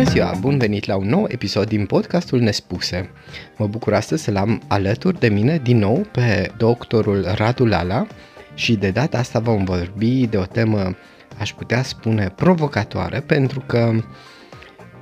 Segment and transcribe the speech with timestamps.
[0.00, 0.34] Bună ziua!
[0.40, 3.10] Bun venit la un nou episod din podcastul Nespuse.
[3.56, 8.06] Mă bucur astăzi să l-am alături de mine din nou pe doctorul Radu Lala
[8.54, 10.96] și de data asta vom vorbi de o temă,
[11.38, 13.92] aș putea spune, provocatoare pentru că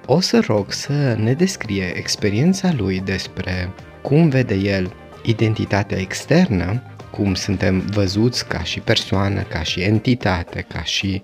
[0.07, 4.93] o să rog să ne descrie experiența lui despre cum vede el
[5.23, 11.23] identitatea externă, cum suntem văzuți ca și persoană, ca și entitate, ca și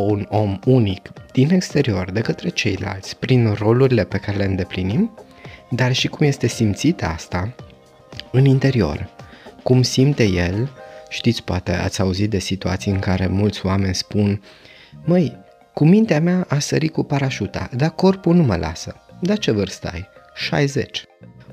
[0.00, 5.18] un om unic din exterior de către ceilalți prin rolurile pe care le îndeplinim,
[5.70, 7.54] dar și cum este simțit asta
[8.32, 9.08] în interior.
[9.62, 10.70] Cum simte el,
[11.08, 14.42] știți, poate ați auzit de situații în care mulți oameni spun
[15.04, 15.36] Măi,
[15.74, 18.94] cu mintea mea a sărit cu parașuta, dar corpul nu mă lasă.
[19.20, 20.08] Dar ce vârstă ai?
[20.34, 21.04] 60.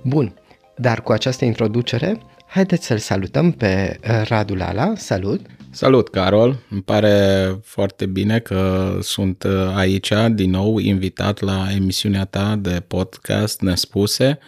[0.03, 0.33] Bun,
[0.75, 4.93] dar cu această introducere, haideți să-l salutăm pe uh, Radu Lala.
[4.95, 5.45] Salut!
[5.75, 6.59] Salut, Carol!
[6.69, 12.83] Îmi pare foarte bine că sunt uh, aici din nou invitat la emisiunea ta de
[12.87, 14.39] podcast Nespuse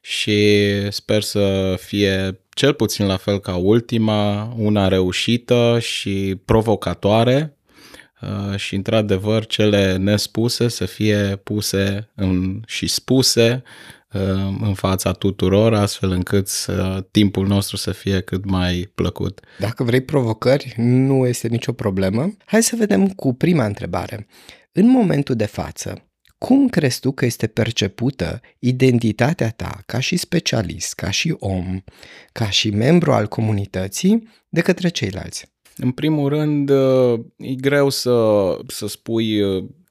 [0.00, 0.60] și
[0.90, 7.56] sper să fie cel puțin la fel ca ultima, una reușită și provocatoare
[8.20, 13.62] uh, și într-adevăr cele nespuse să fie puse în, și spuse
[14.60, 19.40] în fața tuturor, astfel încât să, timpul nostru să fie cât mai plăcut.
[19.58, 22.36] Dacă vrei provocări, nu este nicio problemă.
[22.44, 24.26] Hai să vedem cu prima întrebare.
[24.72, 30.94] În momentul de față, cum crezi tu că este percepută identitatea ta ca și specialist,
[30.94, 31.80] ca și om,
[32.32, 35.52] ca și membru al comunității de către ceilalți?
[35.76, 36.70] În primul rând,
[37.36, 38.14] e greu să,
[38.66, 39.40] să spui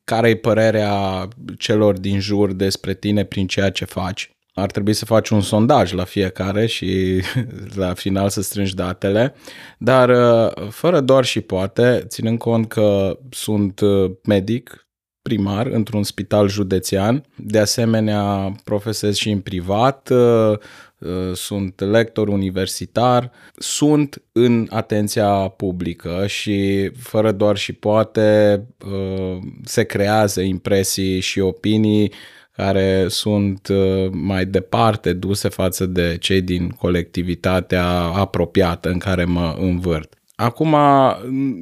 [0.03, 4.31] care e părerea celor din jur despre tine prin ceea ce faci.
[4.53, 7.21] Ar trebui să faci un sondaj la fiecare și
[7.75, 9.35] la final să strângi datele,
[9.77, 14.87] dar uh, fără doar și poate, ținând cont că sunt uh, medic,
[15.21, 20.92] primar într-un spital județean, de asemenea profesez și în privat, uh, Uh,
[21.34, 30.41] sunt lector universitar, sunt în atenția publică și fără doar și poate uh, se creează
[30.41, 32.12] impresii și opinii
[32.52, 39.56] care sunt uh, mai departe duse față de cei din colectivitatea apropiată în care mă
[39.59, 40.14] învârt.
[40.35, 40.75] Acum,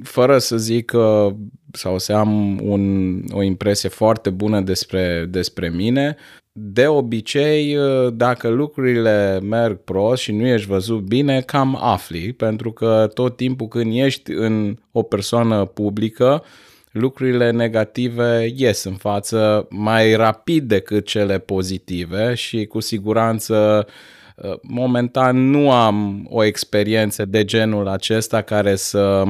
[0.03, 1.33] fără să zic că
[1.71, 6.15] sau să am un, o impresie foarte bună despre, despre mine,
[6.53, 12.71] de obicei, uh, dacă lucrurile merg prost și nu ești văzut bine, cam afli, pentru
[12.71, 16.43] că tot timpul când ești în o persoană publică,
[16.91, 23.87] lucrurile negative ies în față mai rapid decât cele pozitive și cu siguranță
[24.35, 29.23] uh, momentan nu am o experiență de genul acesta care să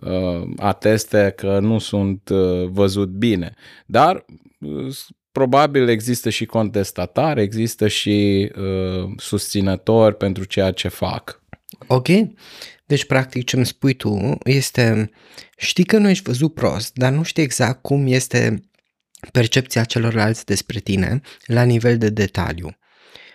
[0.00, 2.30] uh, ateste că nu sunt
[2.70, 3.54] văzut bine.
[3.86, 4.24] Dar
[5.32, 11.42] probabil există și contestatari, există și uh, susținători pentru ceea ce fac.
[11.86, 12.08] Ok.
[12.86, 15.10] Deci, practic, ce îmi spui tu este,
[15.56, 18.62] știi că nu ești văzut prost, dar nu știi exact cum este
[19.32, 22.76] percepția celorlalți despre tine la nivel de detaliu.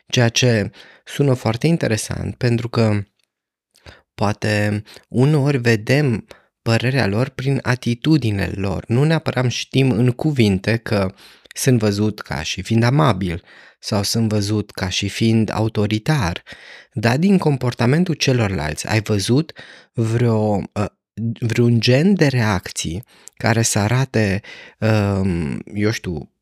[0.07, 0.71] Ceea ce
[1.05, 3.03] sună foarte interesant pentru că
[4.15, 6.27] poate uneori vedem
[6.61, 8.83] părerea lor prin atitudinile lor.
[8.87, 11.13] Nu neapărat știm în cuvinte că
[11.53, 13.43] sunt văzut ca și fiind amabil
[13.79, 16.43] sau sunt văzut ca și fiind autoritar,
[16.93, 19.51] dar din comportamentul celorlalți ai văzut
[19.93, 20.85] vreo, uh,
[21.39, 23.03] vreun gen de reacții
[23.33, 24.41] care să arate,
[24.79, 26.32] um, eu știu,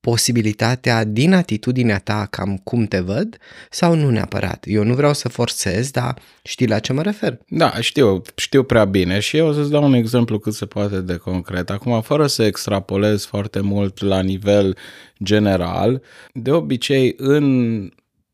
[0.00, 3.38] posibilitatea din atitudinea ta cam cum te văd
[3.70, 4.64] sau nu neapărat.
[4.68, 7.38] Eu nu vreau să forțez, dar știi la ce mă refer.
[7.48, 11.00] Da, știu, știu prea bine și eu o să-ți dau un exemplu cât se poate
[11.00, 11.70] de concret.
[11.70, 14.76] Acum, fără să extrapolez foarte mult la nivel
[15.22, 16.02] general,
[16.32, 17.88] de obicei în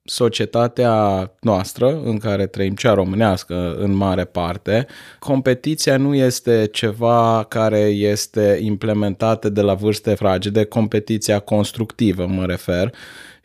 [0.06, 4.86] societatea noastră în care trăim, cea românească în mare parte,
[5.18, 12.94] competiția nu este ceva care este implementată de la vârste fragede, competiția constructivă mă refer,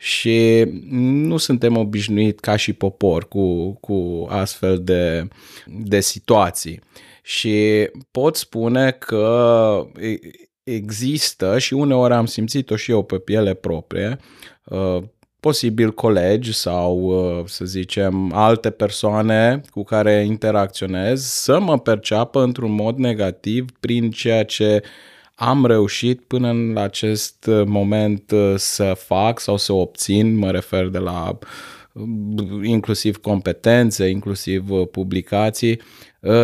[0.02, 0.64] și
[1.00, 5.28] nu suntem obișnuit ca și popor cu, cu astfel de,
[5.66, 6.80] de situații.
[7.22, 9.86] Și pot spune că
[10.62, 14.18] există și uneori am simțit-o și eu pe piele proprie,
[14.64, 15.02] uh,
[15.42, 22.70] posibil colegi sau, uh, să zicem, alte persoane cu care interacționez să mă perceapă într-un
[22.70, 24.82] mod negativ prin ceea ce
[25.34, 30.98] am reușit până în acest moment uh, să fac sau să obțin, mă refer de
[30.98, 31.38] la
[31.92, 35.80] uh, inclusiv competențe, inclusiv publicații.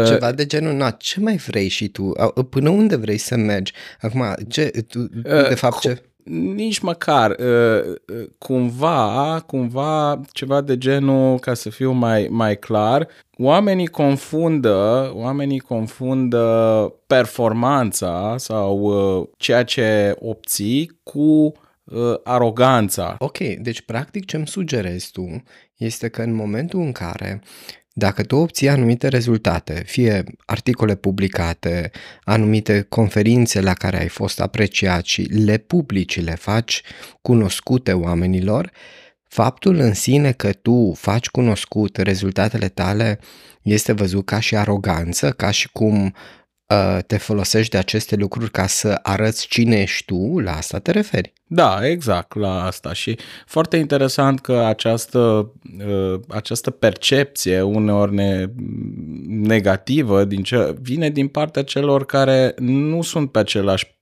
[0.07, 2.13] Ceva de genul, na, ce mai vrei și tu?
[2.51, 3.73] Până unde vrei să mergi?
[4.01, 5.09] Acum, ce, tu,
[5.49, 7.31] de fapt, ce nici măcar.
[7.31, 15.11] Uh, uh, cumva, cumva ceva de genul, ca să fiu mai, mai clar, oamenii confundă,
[15.15, 21.53] oamenii confundă performanța sau uh, ceea ce obții cu
[22.25, 23.17] aroganța.
[23.19, 25.43] Ok, deci practic ce îmi sugerezi tu
[25.77, 27.43] este că în momentul în care
[27.99, 31.91] dacă tu obții anumite rezultate, fie articole publicate,
[32.23, 36.83] anumite conferințe la care ai fost apreciat și le publici, le faci
[37.21, 38.71] cunoscute oamenilor,
[39.29, 43.19] faptul în sine că tu faci cunoscut rezultatele tale
[43.63, 46.13] este văzut ca și aroganță, ca și cum uh,
[47.07, 51.33] te folosești de aceste lucruri ca să arăți cine ești tu, la asta te referi.
[51.47, 52.93] Da, exact, la asta.
[52.93, 55.53] Și foarte interesant că această,
[55.87, 58.47] uh, această percepție, uneori ne,
[59.27, 63.98] negativă, din ce, vine din partea celor care nu sunt pe același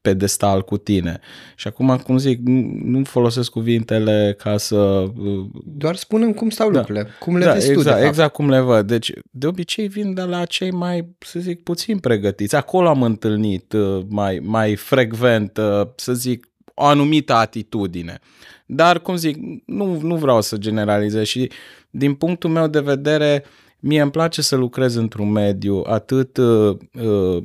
[0.00, 1.20] pedestal cu tine.
[1.56, 2.38] Și acum, cum zic,
[2.84, 4.76] nu folosesc cuvintele ca să...
[4.76, 6.78] Uh, Doar spunem cum stau da.
[6.78, 8.08] lucrurile, cum le da, vezi exact, tu, de fapt.
[8.08, 8.86] Exact cum le văd.
[8.86, 12.56] Deci, de obicei vin de la cei mai, să zic, puțin pregătiți.
[12.56, 15.58] Acolo am întâlnit uh, mai, mai frecvent,
[15.96, 18.18] să zic, o anumită atitudine.
[18.66, 19.36] Dar, cum zic,
[19.66, 21.50] nu, nu vreau să generalizez și
[21.90, 23.44] din punctul meu de vedere,
[23.84, 27.42] mie îmi place să lucrez într-un mediu atât uh, uh,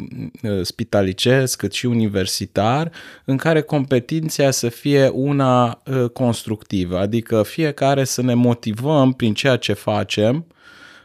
[0.62, 2.92] spitalicesc cât și universitar,
[3.26, 9.56] în care competiția să fie una uh, constructivă, adică fiecare să ne motivăm prin ceea
[9.56, 10.46] ce facem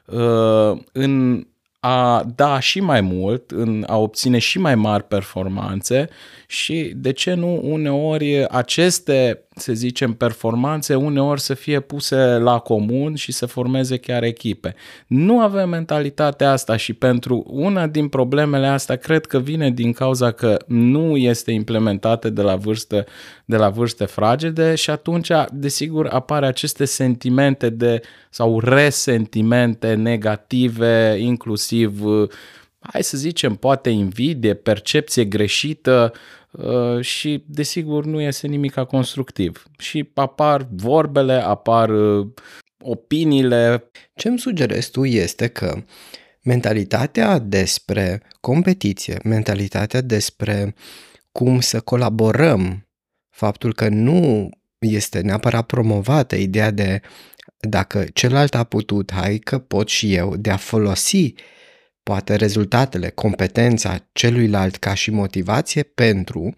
[0.05, 1.45] uh, în
[1.85, 6.09] a da și mai mult, în a obține și mai mari performanțe
[6.47, 13.15] și, de ce nu, uneori aceste, să zicem, performanțe uneori să fie puse la comun
[13.15, 14.75] și să formeze chiar echipe.
[15.07, 20.31] Nu avem mentalitatea asta și pentru una din problemele astea cred că vine din cauza
[20.31, 23.05] că nu este implementată de la vârstă
[23.45, 28.01] de la vârste fragede și atunci, desigur, apare aceste sentimente de
[28.31, 32.01] sau resentimente negative, inclusiv
[32.81, 36.42] hai să zicem, poate invidie, percepție greșită uh,
[37.01, 39.65] și, desigur, nu iese nimic constructiv.
[39.79, 42.27] Și apar vorbele, apar uh,
[42.79, 43.91] opiniile.
[44.15, 45.85] Ce îmi sugerezi tu este că
[46.43, 50.75] mentalitatea despre competiție, mentalitatea despre
[51.33, 52.89] cum să colaborăm,
[53.31, 57.01] faptul că nu este neapărat promovată ideea de
[57.69, 61.35] dacă celălalt a putut, hai că pot și eu, de a folosi
[62.03, 66.53] poate rezultatele, competența celuilalt ca și motivație pentru,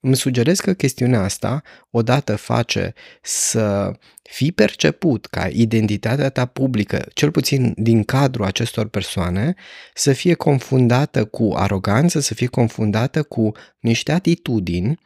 [0.00, 3.92] îmi sugerez că chestiunea asta odată face să
[4.22, 9.54] fii perceput ca identitatea ta publică, cel puțin din cadrul acestor persoane,
[9.94, 14.98] să fie confundată cu aroganță, să fie confundată cu niște atitudini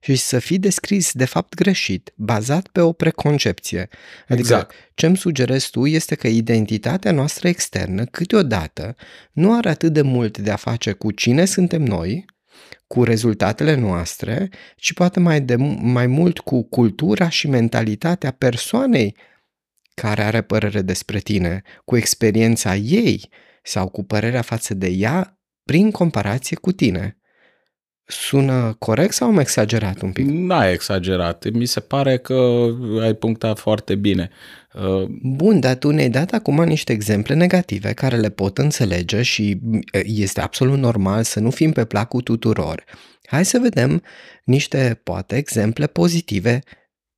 [0.00, 3.88] și să fii descris de fapt greșit, bazat pe o preconcepție.
[4.28, 4.74] Adică exact.
[4.94, 8.96] ce îmi sugerezi tu este că identitatea noastră externă câteodată
[9.32, 12.24] nu are atât de mult de a face cu cine suntem noi,
[12.86, 19.16] cu rezultatele noastre, ci poate mai, de, mai mult cu cultura și mentalitatea persoanei
[19.94, 23.28] care are părere despre tine, cu experiența ei
[23.62, 27.15] sau cu părerea față de ea prin comparație cu tine.
[28.06, 30.26] Sună corect sau am exagerat un pic?
[30.26, 31.50] N-ai exagerat.
[31.52, 32.68] Mi se pare că
[33.00, 34.30] ai punctat foarte bine.
[34.74, 39.60] Uh, Bun, dar tu ne-ai dat acum niște exemple negative care le pot înțelege și
[39.62, 42.84] uh, este absolut normal să nu fim pe placul tuturor.
[43.26, 44.02] Hai să vedem
[44.44, 46.60] niște, poate, exemple pozitive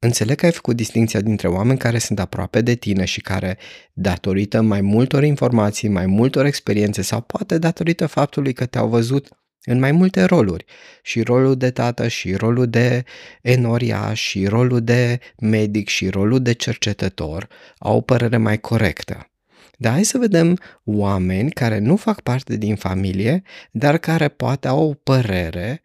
[0.00, 3.58] Înțeleg că ai făcut distinția dintre oameni care sunt aproape de tine și care,
[3.92, 9.28] datorită mai multor informații, mai multor experiențe sau poate datorită faptului că te-au văzut
[9.68, 10.64] în mai multe roluri.
[11.02, 13.04] Și rolul de tată, și rolul de
[13.42, 17.48] enoria, și rolul de medic, și rolul de cercetător
[17.78, 19.30] au o părere mai corectă.
[19.76, 24.88] Dar hai să vedem oameni care nu fac parte din familie, dar care poate au
[24.88, 25.82] o părere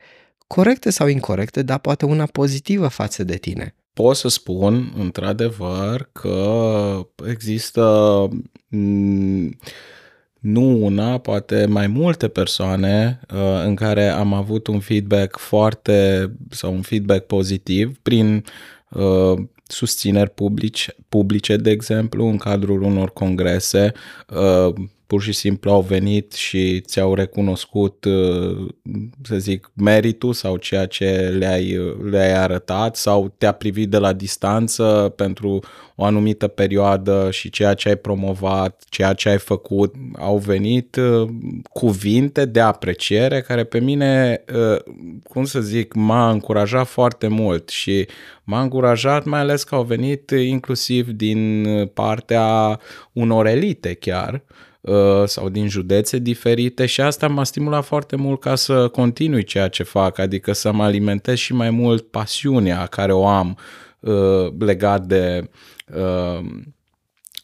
[0.47, 3.75] corectă sau incorrectă, dar poate una pozitivă față de tine.
[3.93, 8.27] Pot să spun, într-adevăr, că există
[10.43, 16.73] nu una, poate mai multe persoane uh, în care am avut un feedback foarte sau
[16.73, 18.43] un feedback pozitiv prin
[18.89, 19.33] uh,
[19.67, 23.91] susțineri publici, publice, de exemplu, în cadrul unor congrese,
[24.29, 24.73] uh,
[25.13, 28.67] pur și simplu au venit și ți-au recunoscut, uh,
[29.21, 31.77] să zic, meritul sau ceea ce le-ai,
[32.09, 35.59] le-ai arătat sau te-a privit de la distanță pentru
[35.95, 41.29] o anumită perioadă și ceea ce ai promovat, ceea ce ai făcut, au venit uh,
[41.69, 44.93] cuvinte de apreciere care pe mine, uh,
[45.23, 48.07] cum să zic, m-a încurajat foarte mult și
[48.43, 52.79] m-a încurajat mai ales că au venit inclusiv din partea
[53.11, 54.71] unor elite chiar, uh,
[55.25, 59.83] sau din județe diferite și asta m-a stimulat foarte mult ca să continui ceea ce
[59.83, 63.57] fac, adică să mă alimentez și mai mult pasiunea care o am
[64.59, 65.49] legat de
[65.95, 66.45] Uh,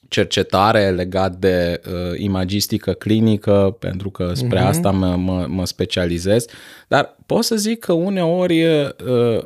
[0.08, 4.67] cercetare legat de uh, imagistică clinică, pentru că spre uh-huh.
[4.67, 6.46] asta mă, mă, mă specializez,
[6.88, 9.43] dar pot să zic că uneori uh,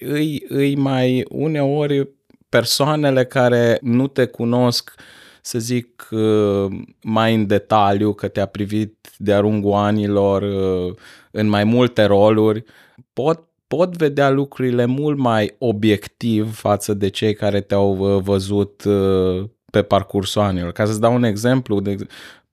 [0.00, 2.08] îi, îi mai uneori
[2.48, 4.94] persoanele care nu te cunosc
[5.42, 6.66] să zic uh,
[7.02, 10.94] mai în detaliu, că te-a privit de-a lungul anilor uh,
[11.30, 12.64] în mai multe roluri,
[13.12, 19.44] pot pot vedea lucrurile mult mai obiectiv față de cei care te-au uh, văzut uh,
[19.70, 20.72] pe parcursul anilor.
[20.72, 21.96] Ca să-ți dau un exemplu, de,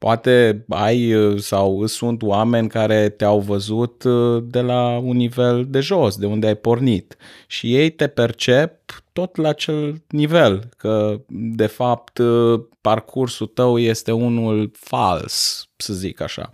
[0.05, 4.03] poate ai uh, sau sunt oameni care te-au văzut
[4.43, 9.35] de la un nivel de jos, de unde ai pornit și ei te percep tot
[9.35, 12.21] la acel nivel, că de fapt
[12.81, 16.51] parcursul tău este unul fals, să zic așa.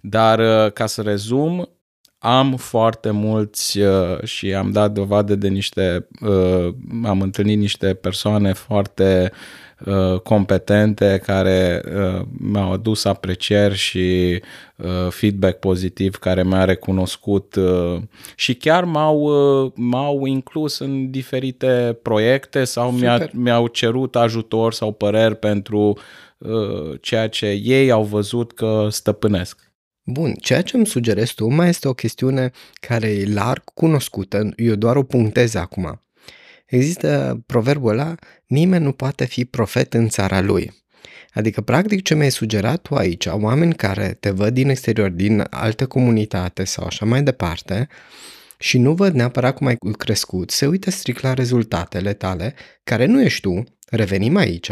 [0.00, 1.68] Dar ca să rezum,
[2.18, 6.74] am foarte mulți uh, și am dat dovadă de niște, uh,
[7.04, 9.63] am întâlnit niște persoane foarte uh,
[10.22, 14.40] competente care uh, mi-au adus aprecieri și
[14.76, 18.00] uh, feedback pozitiv care mi-a recunoscut uh,
[18.34, 19.18] și chiar m-au,
[19.64, 25.98] uh, m-au inclus în diferite proiecte sau mi-a, mi-au cerut ajutor sau păreri pentru
[26.38, 29.72] uh, ceea ce ei au văzut că stăpânesc.
[30.06, 32.50] Bun, ceea ce îmi sugerezi tu mai este o chestiune
[32.80, 36.03] care e larg cunoscută, eu doar o punctez acum.
[36.74, 38.14] Există proverbul ăla,
[38.46, 40.72] nimeni nu poate fi profet în țara lui.
[41.32, 45.84] Adică, practic, ce mi-ai sugerat tu aici, oameni care te văd din exterior, din alte
[45.84, 47.88] comunitate sau așa mai departe,
[48.58, 52.54] și nu văd neapărat cum ai crescut, se uită strict la rezultatele tale,
[52.84, 54.70] care nu ești tu, revenim aici,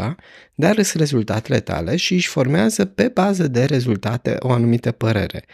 [0.55, 5.45] dar sunt rezultatele tale și își formează pe bază de rezultate o anumită părere.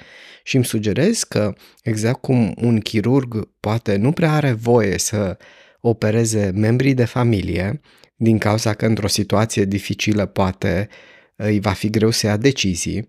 [0.42, 1.52] Și îmi sugerez că,
[1.82, 5.36] exact cum un chirurg poate nu prea are voie să
[5.80, 7.80] opereze membrii de familie,
[8.16, 10.88] din cauza că într-o situație dificilă poate
[11.36, 13.08] îi va fi greu să ia decizii,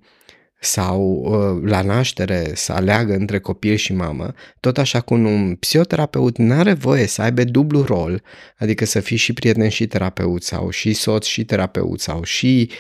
[0.60, 6.38] sau uh, la naștere să aleagă între copil și mamă, tot așa cum un psihoterapeut
[6.38, 8.24] nu are voie să aibă dublu rol,
[8.58, 12.72] adică să fii și prieten și terapeut sau și soț și terapeut sau și,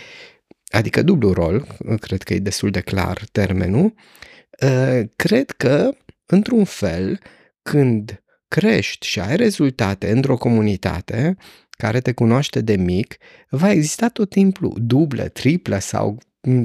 [0.67, 1.67] adică dublu rol,
[1.99, 3.93] cred că e destul de clar termenul,
[4.61, 5.89] uh, cred că,
[6.25, 7.19] într-un fel,
[7.61, 11.37] când crești și ai rezultate într-o comunitate
[11.69, 13.17] care te cunoaște de mic,
[13.49, 16.17] va exista tot timpul dublă, triplă sau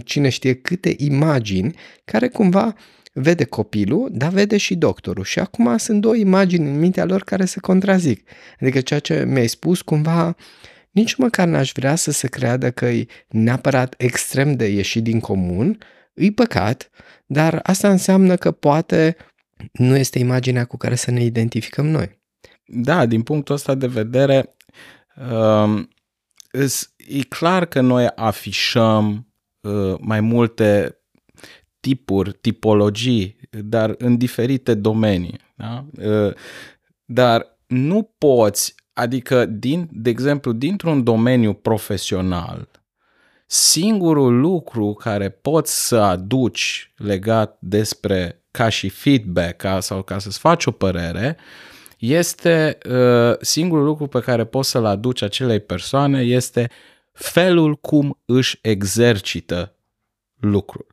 [0.04, 1.74] cine știe câte imagini
[2.04, 2.74] care cumva
[3.12, 5.24] vede copilul, dar vede și doctorul.
[5.24, 8.28] Și acum sunt două imagini în mintea lor care se contrazic.
[8.60, 10.36] Adică ceea ce mi-ai spus cumva
[10.90, 15.78] nici măcar n-aș vrea să se creadă că e neapărat extrem de ieșit din comun,
[16.14, 16.90] e păcat,
[17.26, 19.16] dar asta înseamnă că poate
[19.72, 22.22] nu este imaginea cu care să ne identificăm noi.
[22.66, 24.56] Da, din punctul ăsta de vedere,
[25.30, 25.88] um,
[26.96, 29.26] e clar că noi afișăm
[29.64, 30.98] Uh, mai multe
[31.80, 35.38] tipuri, tipologii, dar în diferite domenii.
[35.54, 35.86] Da?
[36.02, 36.34] Uh,
[37.04, 42.68] dar nu poți, adică, din, de exemplu, dintr-un domeniu profesional,
[43.46, 50.38] singurul lucru care poți să aduci legat despre ca și feedback ca, sau ca să-ți
[50.38, 51.36] faci o părere,
[51.98, 56.70] este uh, singurul lucru pe care poți să-l aduci acelei persoane este
[57.12, 59.76] felul cum își exercită
[60.40, 60.86] lucrul.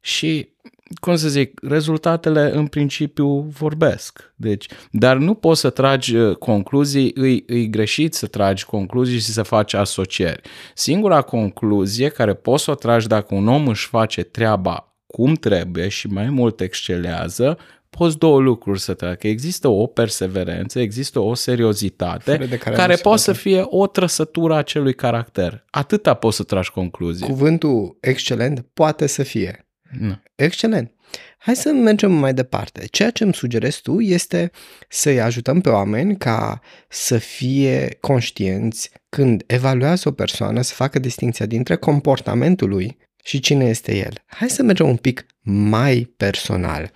[0.00, 0.54] Și,
[1.00, 4.32] cum să zic, rezultatele în principiu vorbesc.
[4.34, 9.32] Deci, dar nu poți să tragi uh, concluzii, îi, îi greșit să tragi concluzii și
[9.32, 10.40] să faci asocieri.
[10.74, 15.88] Singura concluzie care poți să o tragi dacă un om își face treaba cum trebuie
[15.88, 17.58] și mai mult excelează,
[17.90, 19.26] poți două lucruri să treacă.
[19.26, 24.94] Există o perseverență, există o seriozitate care, care poate să fie o trăsătură a acelui
[24.94, 25.64] caracter.
[25.70, 27.26] Atâta poți să tragi concluzii.
[27.26, 29.66] Cuvântul excelent poate să fie.
[29.98, 30.22] Nu.
[30.34, 30.90] Excelent.
[31.38, 32.86] Hai să mergem mai departe.
[32.90, 34.50] Ceea ce îmi sugerezi tu este
[34.88, 41.46] să-i ajutăm pe oameni ca să fie conștienți când evaluează o persoană, să facă distinția
[41.46, 44.22] dintre comportamentul lui și cine este el.
[44.26, 46.92] Hai să mergem un pic mai personal.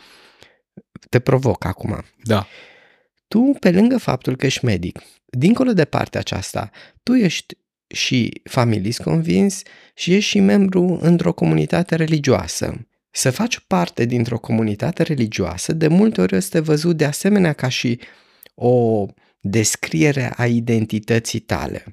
[1.08, 2.04] Te provoc acum.
[2.22, 2.46] Da.
[3.28, 6.70] Tu, pe lângă faptul că ești medic, dincolo de partea aceasta,
[7.02, 7.56] tu ești
[7.86, 9.62] și familist convins
[9.94, 12.88] și ești și membru într-o comunitate religioasă.
[13.10, 18.00] Să faci parte dintr-o comunitate religioasă de multe ori este văzut de asemenea ca și
[18.54, 19.06] o
[19.40, 21.84] descriere a identității tale.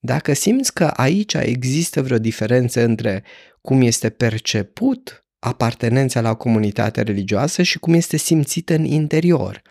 [0.00, 3.24] Dacă simți că aici există vreo diferență între
[3.68, 9.62] cum este perceput apartenența la o comunitate religioasă și cum este simțită în interior.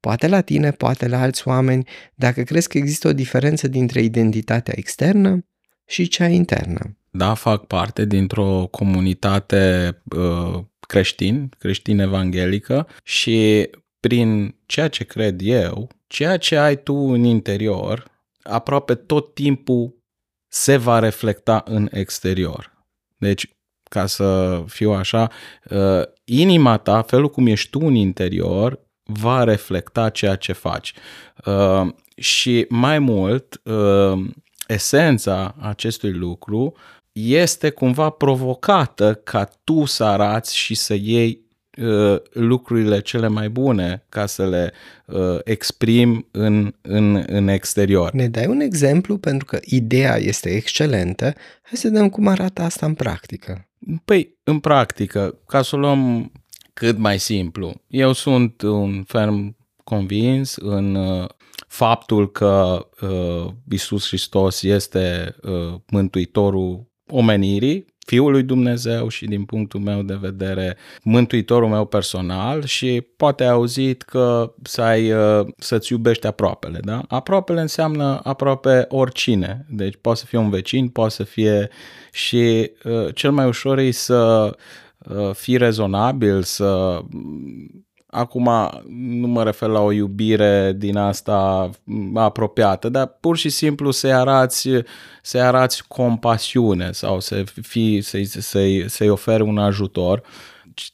[0.00, 4.74] Poate la tine, poate la alți oameni, dacă crezi că există o diferență dintre identitatea
[4.76, 5.46] externă
[5.86, 6.96] și cea internă.
[7.10, 16.36] Da, fac parte dintr-o comunitate uh, creștin, creștin-evanghelică și prin ceea ce cred eu, ceea
[16.36, 18.10] ce ai tu în interior,
[18.42, 19.96] aproape tot timpul
[20.48, 22.76] se va reflecta în exterior.
[23.18, 23.50] Deci,
[23.90, 25.30] ca să fiu așa,
[25.70, 30.92] uh, inima ta, felul cum ești tu în interior, va reflecta ceea ce faci.
[31.44, 34.24] Uh, și mai mult, uh,
[34.66, 36.74] esența acestui lucru
[37.12, 41.47] este cumva provocată ca tu să arați și să iei uh,
[42.32, 44.72] lucrurile cele mai bune ca să le
[45.06, 48.12] uh, exprim în, în, în exterior.
[48.12, 51.24] Ne dai un exemplu pentru că ideea este excelentă.
[51.62, 53.68] Hai să vedem cum arată asta în practică.
[54.04, 56.32] Păi, în practică, ca să o luăm
[56.72, 61.28] cât mai simplu, eu sunt un ferm convins în uh,
[61.68, 69.80] faptul că uh, Isus Hristos este uh, mântuitorul omenirii, Fiul lui Dumnezeu și din punctul
[69.80, 75.92] meu de vedere mântuitorul meu personal și poate ai auzit că să ai, uh, să-ți
[75.92, 77.02] iubești aproapele, da?
[77.08, 81.68] Aproapele înseamnă aproape oricine, deci poate să fie un vecin, poate să fie
[82.12, 84.52] și uh, cel mai ușor e să
[84.98, 87.00] uh, fii rezonabil, să
[88.10, 91.70] Acum nu mă refer la o iubire din asta
[92.14, 94.68] apropiată, dar pur și simplu să-i arați,
[95.22, 100.22] să arați compasiune sau să fii, să-i, să-i, să-i oferi un ajutor.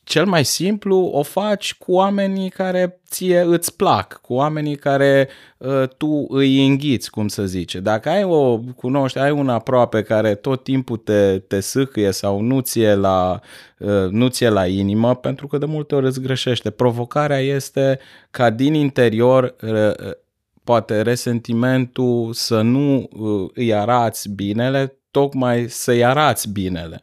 [0.05, 5.89] Cel mai simplu o faci cu oamenii care ție îți plac, cu oamenii care uh,
[5.97, 7.81] tu îi înghiți, cum să zice.
[7.81, 12.61] Dacă ai o cunoști, ai un aproape care tot timpul te, te sâcâie sau nu
[12.61, 13.41] ție, la,
[13.79, 16.71] uh, nu ție la inimă, pentru că de multe ori îți greșește.
[16.71, 17.99] Provocarea este
[18.31, 20.11] ca din interior uh,
[20.65, 27.01] poate resentimentul să nu uh, îi arați binele, tocmai să-i arați binele.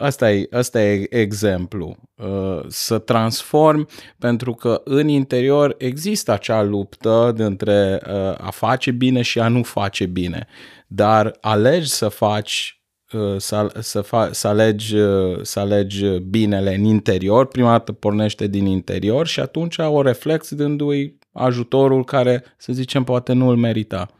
[0.00, 1.96] Asta e, asta e exemplu.
[2.14, 3.86] Uh, să transformi,
[4.18, 9.62] pentru că în interior există acea luptă dintre uh, a face bine și a nu
[9.62, 10.46] face bine.
[10.86, 12.82] Dar alegi să faci
[13.12, 14.96] uh, să, să, fa, să, alegi,
[15.42, 21.18] să alegi binele în interior, prima dată pornește din interior și atunci o reflex dându-i
[21.32, 24.10] ajutorul care, să zicem, poate nu îl merita.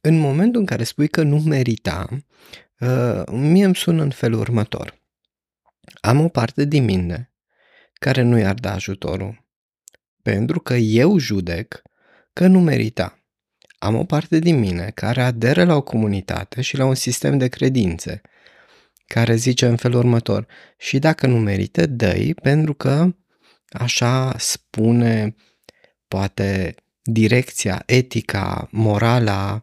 [0.00, 2.08] În momentul în care spui că nu merita,
[3.32, 5.04] mie îmi sună în felul următor.
[6.00, 7.30] Am o parte din mine
[7.92, 9.44] care nu i-ar da ajutorul,
[10.22, 11.82] pentru că eu judec
[12.32, 13.20] că nu merita.
[13.78, 17.48] Am o parte din mine care aderă la o comunitate și la un sistem de
[17.48, 18.20] credințe,
[19.06, 20.46] care zice în felul următor,
[20.78, 23.14] și dacă nu merită, dă pentru că
[23.70, 25.34] așa spune
[26.08, 29.62] poate direcția, etica, morala,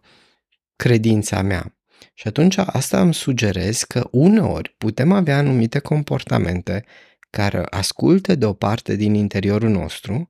[0.76, 1.78] credința mea.
[2.14, 6.86] Și atunci asta îmi sugerez că uneori putem avea anumite comportamente
[7.30, 10.28] care ascultă de o parte din interiorul nostru,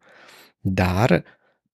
[0.60, 1.24] dar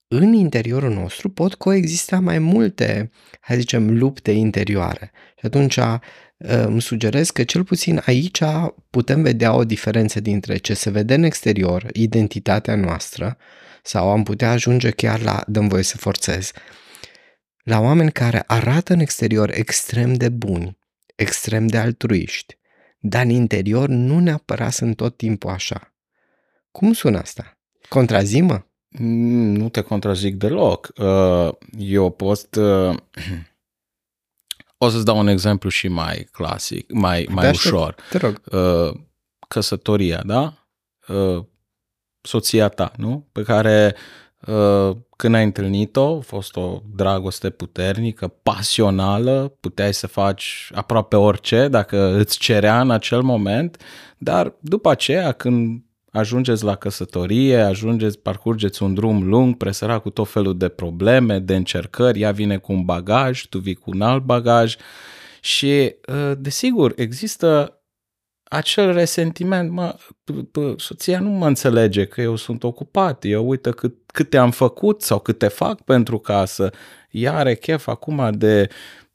[0.07, 5.11] în interiorul nostru pot coexista mai multe, hai zicem, lupte interioare.
[5.39, 5.97] Și atunci uh,
[6.37, 8.41] îmi sugerez că cel puțin aici
[8.89, 13.37] putem vedea o diferență dintre ce se vede în exterior, identitatea noastră,
[13.83, 16.51] sau am putea ajunge chiar la, dăm voie să forțez,
[17.69, 20.77] la oameni care arată în exterior extrem de buni,
[21.15, 22.57] extrem de altruiști,
[22.99, 25.93] dar în interior nu neapărat sunt tot timpul așa.
[26.71, 27.57] Cum sună asta?
[27.89, 28.67] Contrazimă?
[28.87, 30.91] Mm, nu te contrazic deloc.
[30.97, 32.55] Uh, eu pot...
[32.55, 32.97] Uh,
[34.77, 37.95] o să-ți dau un exemplu și mai clasic, mai, mai da, ușor.
[38.09, 38.41] Te rog.
[38.51, 38.99] Uh,
[39.47, 40.53] căsătoria, da?
[42.21, 43.27] Soția ta, nu?
[43.31, 43.95] Pe care
[45.15, 52.15] când ai întâlnit-o, a fost o dragoste puternică, pasională, puteai să faci aproape orice dacă
[52.17, 53.77] îți cerea în acel moment,
[54.17, 60.29] dar după aceea când ajungeți la căsătorie, ajungeți, parcurgeți un drum lung, presărat cu tot
[60.29, 64.23] felul de probleme, de încercări, ea vine cu un bagaj, tu vii cu un alt
[64.23, 64.75] bagaj
[65.41, 67.79] și, ă, desigur, există
[68.43, 73.71] acel resentiment, mă, p- p- soția nu mă înțelege că eu sunt ocupat, eu uită
[73.71, 76.69] cât, câte am făcut sau câte fac pentru casă,
[77.09, 78.69] ea are chef acum de,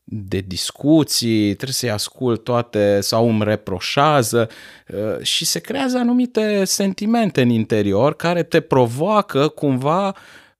[0.05, 4.49] de discuții, trebuie să-i ascult toate sau îmi reproșează
[4.89, 10.15] uh, și se creează anumite sentimente în interior care te provoacă cumva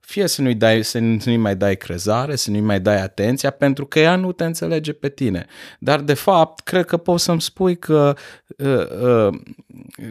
[0.07, 3.87] fie să nu-i, dai, să nu-i mai dai crezare, să nu-i mai dai atenția, pentru
[3.87, 5.47] că ea nu te înțelege pe tine.
[5.79, 8.17] Dar, de fapt, cred că poți să-mi spui că
[8.59, 9.41] uh, uh,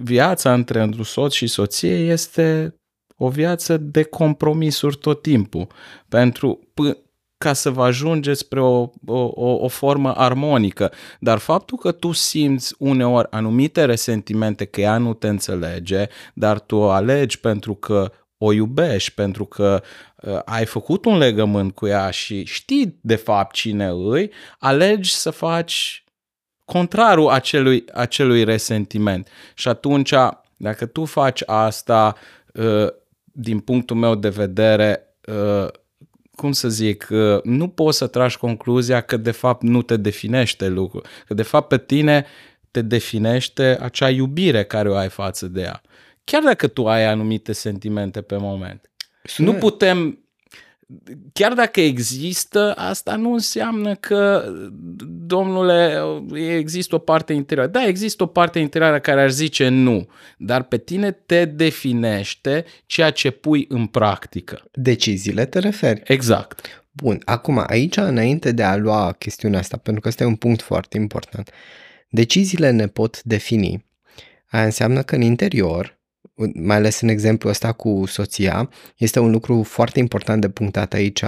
[0.01, 2.75] viața între un soț și soție este
[3.17, 5.67] o viață de compromisuri tot timpul.
[6.07, 6.97] Pentru, p-
[7.37, 10.91] ca să vă ajungeți spre o, o, o formă armonică.
[11.19, 16.75] Dar faptul că tu simți uneori anumite resentimente că ea nu te înțelege, dar tu
[16.75, 19.83] o alegi pentru că o iubești, pentru că
[20.15, 25.29] uh, ai făcut un legământ cu ea și știi de fapt cine îi, alegi să
[25.29, 26.03] faci
[26.65, 29.27] contrarul acelui, acelui resentiment.
[29.53, 30.13] Și atunci,
[30.57, 32.15] dacă tu faci asta,
[32.53, 32.87] uh,
[33.33, 35.67] din punctul meu de vedere, uh,
[36.35, 40.67] cum să zic, uh, nu poți să tragi concluzia că de fapt nu te definește
[40.67, 42.25] lucru, că de fapt pe tine
[42.71, 45.81] te definește acea iubire care o ai față de ea.
[46.23, 48.91] Chiar dacă tu ai anumite sentimente pe moment.
[49.23, 49.51] Sună...
[49.51, 50.22] Nu putem
[51.33, 54.51] chiar dacă există, asta nu înseamnă că,
[55.07, 56.01] domnule,
[56.57, 57.71] există o parte interioară.
[57.71, 63.09] Da, există o parte interioară care ar zice nu, dar pe tine te definește ceea
[63.09, 64.61] ce pui în practică.
[64.71, 66.01] Deciziile te referi.
[66.05, 66.83] Exact.
[66.91, 70.61] Bun, acum, aici, înainte de a lua chestiunea asta, pentru că ăsta e un punct
[70.61, 71.51] foarte important,
[72.09, 73.85] deciziile ne pot defini.
[74.49, 76.01] Aia înseamnă că în interior
[76.53, 81.23] mai ales în exemplu ăsta cu soția, este un lucru foarte important de punctat aici.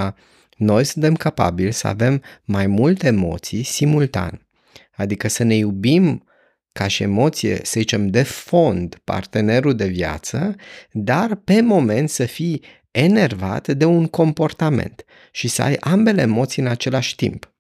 [0.58, 4.48] Noi suntem capabili să avem mai multe emoții simultan.
[4.96, 6.24] Adică să ne iubim
[6.72, 10.56] ca și emoție, să zicem, de fond partenerul de viață,
[10.92, 16.68] dar pe moment să fii enervat de un comportament și să ai ambele emoții în
[16.68, 17.54] același timp.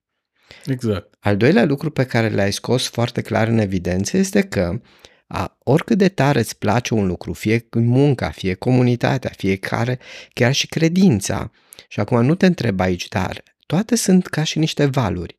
[0.65, 1.15] Exact.
[1.19, 4.82] Al doilea lucru pe care l-ai scos foarte clar în evidență este că
[5.27, 9.99] a, oricât de tare îți place un lucru, fie munca, fie comunitatea, fiecare,
[10.33, 11.51] chiar și credința,
[11.88, 15.38] și acum nu te întreb aici, dar toate sunt ca și niște valuri,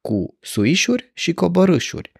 [0.00, 2.12] cu suișuri și coborâșuri.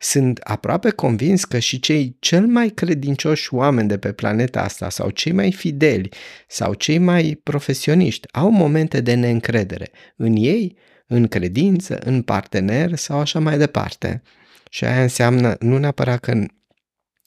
[0.00, 5.10] Sunt aproape convins că și cei cel mai credincioși oameni de pe planeta asta sau
[5.10, 6.08] cei mai fideli
[6.48, 10.76] sau cei mai profesioniști au momente de neîncredere în ei,
[11.06, 14.22] în credință, în partener sau așa mai departe.
[14.68, 16.44] Și aia înseamnă nu neapărat că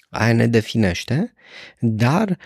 [0.10, 1.34] aia ne definește,
[1.80, 2.38] dar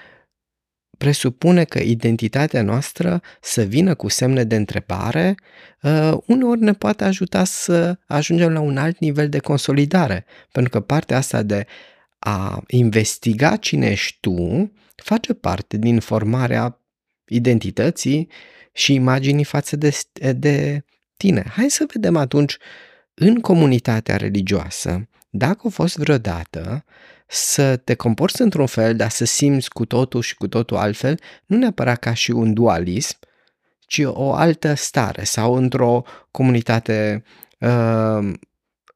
[0.98, 5.36] presupune că identitatea noastră să vină cu semne de întrebare,
[5.82, 10.80] uh, uneori ne poate ajuta să ajungem la un alt nivel de consolidare, pentru că
[10.80, 11.66] partea asta de
[12.20, 16.80] a investiga cine ești tu face parte din formarea
[17.26, 18.30] identității
[18.74, 20.00] și imaginii față de,
[20.36, 20.86] de
[21.18, 21.46] tine.
[21.56, 22.58] Hai să vedem atunci
[23.16, 26.86] în comunitatea religioasă, dacă a fost vreodată
[27.28, 31.58] să te comporți într-un fel, dar să simți cu totul și cu totul altfel, nu
[31.58, 33.18] neapărat ca și un dualism,
[33.80, 37.24] ci o altă stare sau într-o comunitate
[37.60, 38.34] uh,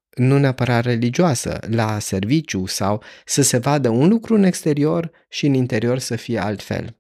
[0.09, 5.53] nu neapărat religioasă, la serviciu sau să se vadă un lucru în exterior și în
[5.53, 6.97] interior să fie altfel,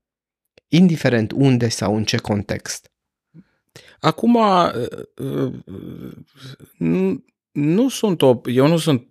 [0.67, 2.91] indiferent unde sau în ce context.
[3.99, 4.71] Acum, uh,
[5.15, 5.53] uh,
[6.77, 9.07] nu, nu sunt o, eu nu sunt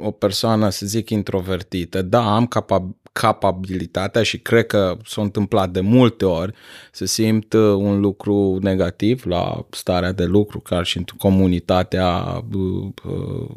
[0.00, 2.02] o persoană, să zic, introvertită.
[2.02, 6.54] Da, am capa- capabilitatea și cred că s-a întâmplat de multe ori
[6.92, 12.44] să simt uh, un lucru negativ la starea de lucru, chiar și în comunitatea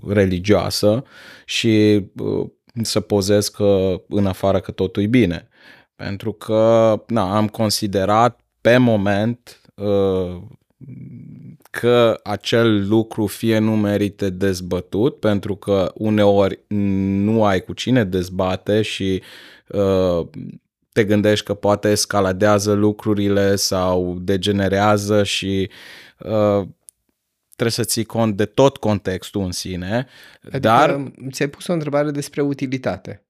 [0.07, 1.03] religioasă
[1.45, 2.05] și
[2.81, 5.47] să pozez că în afară că totul e bine.
[5.95, 9.64] Pentru că na, am considerat pe moment Uh,
[11.69, 18.81] că acel lucru fie nu merite dezbătut, pentru că uneori nu ai cu cine dezbate
[18.81, 19.21] și
[19.67, 20.27] uh,
[20.91, 25.69] te gândești că poate escaladează lucrurile sau degenerează și
[26.19, 26.67] uh,
[27.49, 30.07] trebuie să ții cont de tot contextul în sine.
[30.41, 33.24] Adică dar ți-ai pus o întrebare despre utilitate.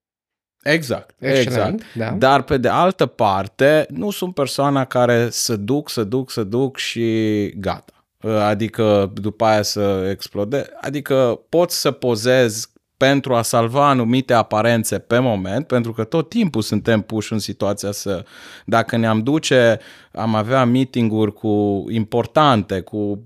[0.72, 1.84] Exact, Excelent, exact.
[1.96, 2.18] Da.
[2.18, 6.78] Dar pe de altă parte, nu sunt persoana care să duc, să duc, să duc
[6.78, 7.94] și gata.
[8.28, 10.66] Adică după aia să explode.
[10.82, 16.62] Adică pot să pozez pentru a salva anumite aparențe pe moment, pentru că tot timpul
[16.62, 18.26] suntem puși în situația să,
[18.66, 19.80] dacă ne-am duce,
[20.12, 23.24] am avea meeting-uri cu importante, cu,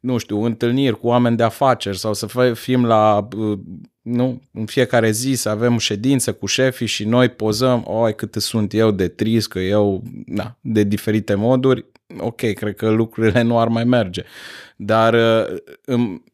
[0.00, 3.28] nu știu, întâlniri cu oameni de afaceri sau să fim la,
[4.02, 8.74] nu, în fiecare zi să avem ședință cu șefii și noi pozăm, oi cât sunt
[8.74, 11.84] eu de trist, că eu, na, de diferite moduri,
[12.18, 14.22] ok, cred că lucrurile nu ar mai merge.
[14.76, 15.16] Dar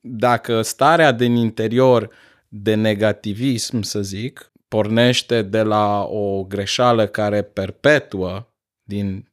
[0.00, 2.10] dacă starea din interior
[2.48, 8.46] de negativism, să zic, pornește de la o greșeală care perpetuă
[8.82, 9.32] din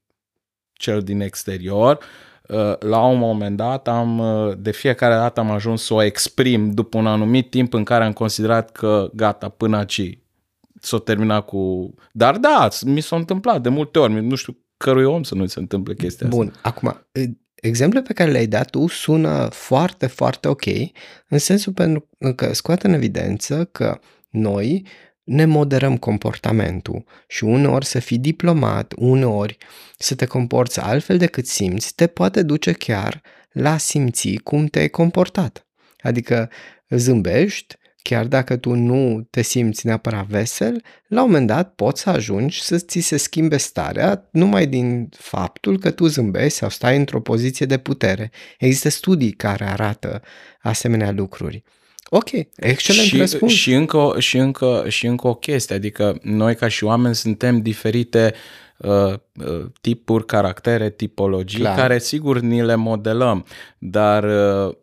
[0.73, 1.99] cel din exterior,
[2.47, 6.71] uh, la un moment dat am, uh, de fiecare dată am ajuns să o exprim
[6.71, 10.19] după un anumit timp în care am considerat că gata, până aici
[10.81, 11.93] s-o termina cu...
[12.11, 15.59] Dar da, mi s-a întâmplat de multe ori, nu știu cărui om să nu se
[15.59, 16.69] întâmple chestia Bun, asta.
[16.69, 17.07] acum,
[17.55, 20.65] exemplele pe care le-ai dat tu sună foarte, foarte ok,
[21.27, 24.87] în sensul pentru că scoate în evidență că noi
[25.23, 29.57] ne moderăm comportamentul și uneori să fii diplomat, uneori
[29.97, 35.67] să te comporți altfel decât simți, te poate duce chiar la simți cum te-ai comportat.
[35.97, 36.49] Adică
[36.89, 37.75] zâmbești,
[38.09, 42.61] chiar dacă tu nu te simți neapărat vesel, la un moment dat poți să ajungi
[42.61, 47.65] să ți se schimbe starea numai din faptul că tu zâmbești sau stai într-o poziție
[47.65, 48.31] de putere.
[48.57, 50.21] Există studii care arată
[50.61, 51.63] asemenea lucruri.
[52.09, 53.51] Ok, excelent și, răspuns.
[53.51, 58.33] Și încă, și, încă, și încă o chestie, adică noi ca și oameni suntem diferite
[58.77, 61.77] uh, uh, tipuri, caractere, tipologii, Clar.
[61.77, 63.45] care sigur ni le modelăm,
[63.77, 64.73] dar uh,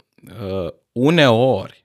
[0.50, 1.84] uh, uneori,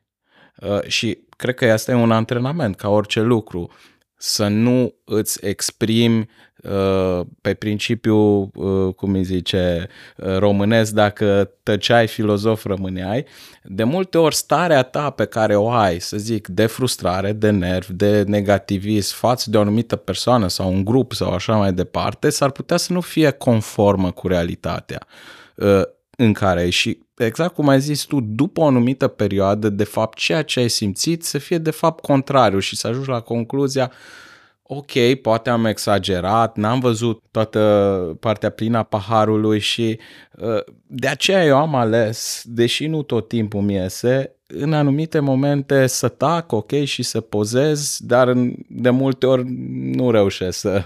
[0.62, 3.72] uh, și cred că asta e un antrenament, ca orice lucru,
[4.18, 6.30] să nu îți exprimi
[6.64, 13.26] uh, pe principiu, uh, cum îi zice, uh, românesc, dacă tăceai, filozof rămâneai,
[13.64, 17.88] de multe ori starea ta pe care o ai, să zic, de frustrare, de nerv,
[17.88, 22.52] de negativism față de o anumită persoană sau un grup sau așa mai departe, s-ar
[22.52, 25.08] putea să nu fie conformă cu realitatea
[26.20, 30.18] în care ai și exact cum ai zis tu, după o anumită perioadă, de fapt,
[30.18, 33.92] ceea ce ai simțit să fie de fapt contrariu și să ajungi la concluzia
[34.68, 40.00] ok, poate am exagerat, n-am văzut toată partea plină a paharului și
[40.38, 45.88] uh, de aceea eu am ales, deși nu tot timpul mi iese, în anumite momente
[45.88, 48.34] să tac, ok, și să pozez, dar
[48.70, 49.44] de multe ori
[49.96, 50.84] nu reușesc să,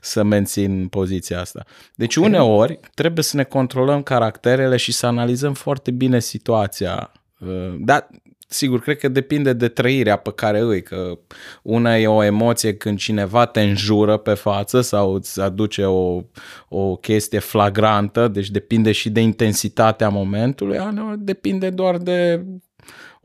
[0.00, 1.64] să mențin poziția asta.
[1.94, 7.12] Deci uneori trebuie să ne controlăm caracterele și să analizăm foarte bine situația.
[7.38, 8.08] Uh, dar
[8.48, 11.18] sigur, cred că depinde de trăirea pe care îi, că
[11.62, 16.22] una e o emoție când cineva te înjură pe față sau îți aduce o,
[16.68, 22.44] o chestie flagrantă, deci depinde și de intensitatea momentului, a, depinde doar de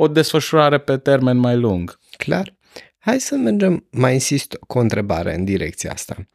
[0.01, 1.99] o desfășurare pe termen mai lung.
[2.17, 2.57] Clar.
[2.97, 6.29] Hai să mergem, mai insist, cu o întrebare în direcția asta.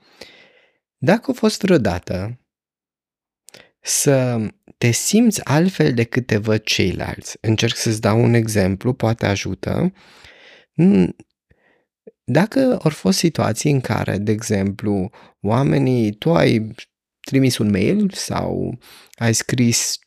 [0.96, 2.40] Dacă a fost vreodată
[3.80, 4.38] să
[4.78, 9.92] te simți altfel decât te văd ceilalți, încerc să-ți dau un exemplu, poate ajută,
[12.24, 16.74] dacă au fost situații în care, de exemplu, oamenii, tu ai
[17.20, 18.78] trimis un mail sau
[19.14, 19.98] ai scris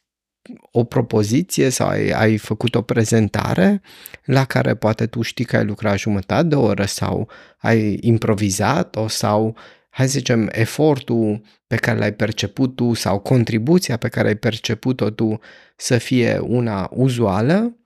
[0.71, 3.81] o propoziție sau ai, ai făcut o prezentare
[4.23, 9.55] la care poate tu știi că ai lucrat jumătate de oră sau ai improvizat-o sau,
[9.89, 15.10] hai să zicem, efortul pe care l-ai perceput tu sau contribuția pe care ai perceput-o
[15.10, 15.39] tu
[15.75, 17.76] să fie una uzuală,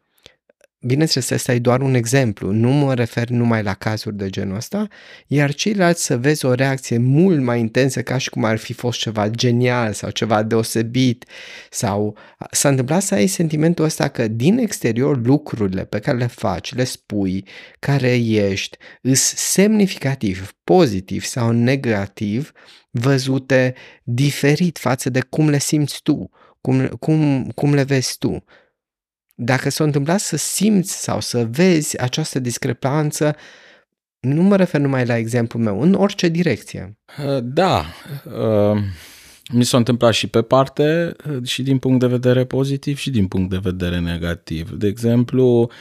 [0.84, 4.88] Bineînțeles, ăsta e doar un exemplu, nu mă refer numai la cazuri de genul ăsta,
[5.28, 9.00] iar ceilalți să vezi o reacție mult mai intensă ca și cum ar fi fost
[9.00, 11.26] ceva genial sau ceva deosebit
[11.70, 12.18] sau
[12.52, 16.84] s-a întâmplat să ai sentimentul ăsta că din exterior lucrurile pe care le faci, le
[16.84, 17.46] spui,
[17.80, 22.52] care ești, îs semnificativ, pozitiv sau negativ,
[22.90, 26.30] văzute diferit față de cum le simți tu,
[26.62, 28.44] cum, cum, cum le vezi tu
[29.44, 33.36] dacă s-a întâmplat să simți sau să vezi această discrepanță,
[34.20, 36.98] nu mă refer numai la exemplul meu, în orice direcție.
[37.26, 37.86] Uh, da,
[38.26, 38.82] uh,
[39.54, 43.28] mi s-a întâmplat și pe parte, uh, și din punct de vedere pozitiv și din
[43.28, 44.72] punct de vedere negativ.
[44.72, 45.72] De exemplu,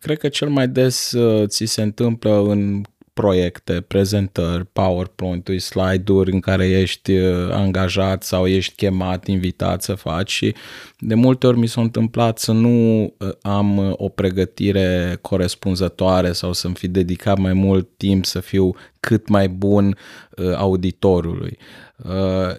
[0.00, 1.14] cred că cel mai des
[1.46, 2.82] ți se întâmplă în
[3.18, 10.30] proiecte, prezentări, PowerPoint-uri, slide-uri în care ești uh, angajat sau ești chemat, invitat să faci
[10.30, 10.54] și
[10.98, 16.74] de multe ori mi s-a întâmplat să nu uh, am o pregătire corespunzătoare sau să-mi
[16.74, 19.96] fi dedicat mai mult timp să fiu cât mai bun
[20.36, 21.58] uh, auditorului.
[21.60, 21.87] Uh,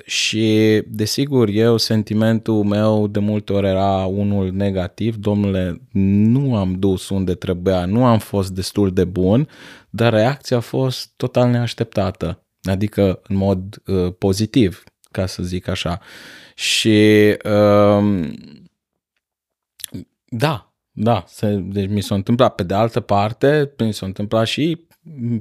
[0.05, 7.09] și, desigur, eu, sentimentul meu de multe ori era unul negativ, domnule, nu am dus
[7.09, 9.47] unde trebuia, nu am fost destul de bun,
[9.89, 15.99] dar reacția a fost total neașteptată, adică în mod uh, pozitiv, ca să zic așa.
[16.55, 18.29] Și uh,
[20.25, 22.55] da, da, se, deci mi s-a întâmplat.
[22.55, 24.87] Pe de altă parte, mi s-a întâmplat și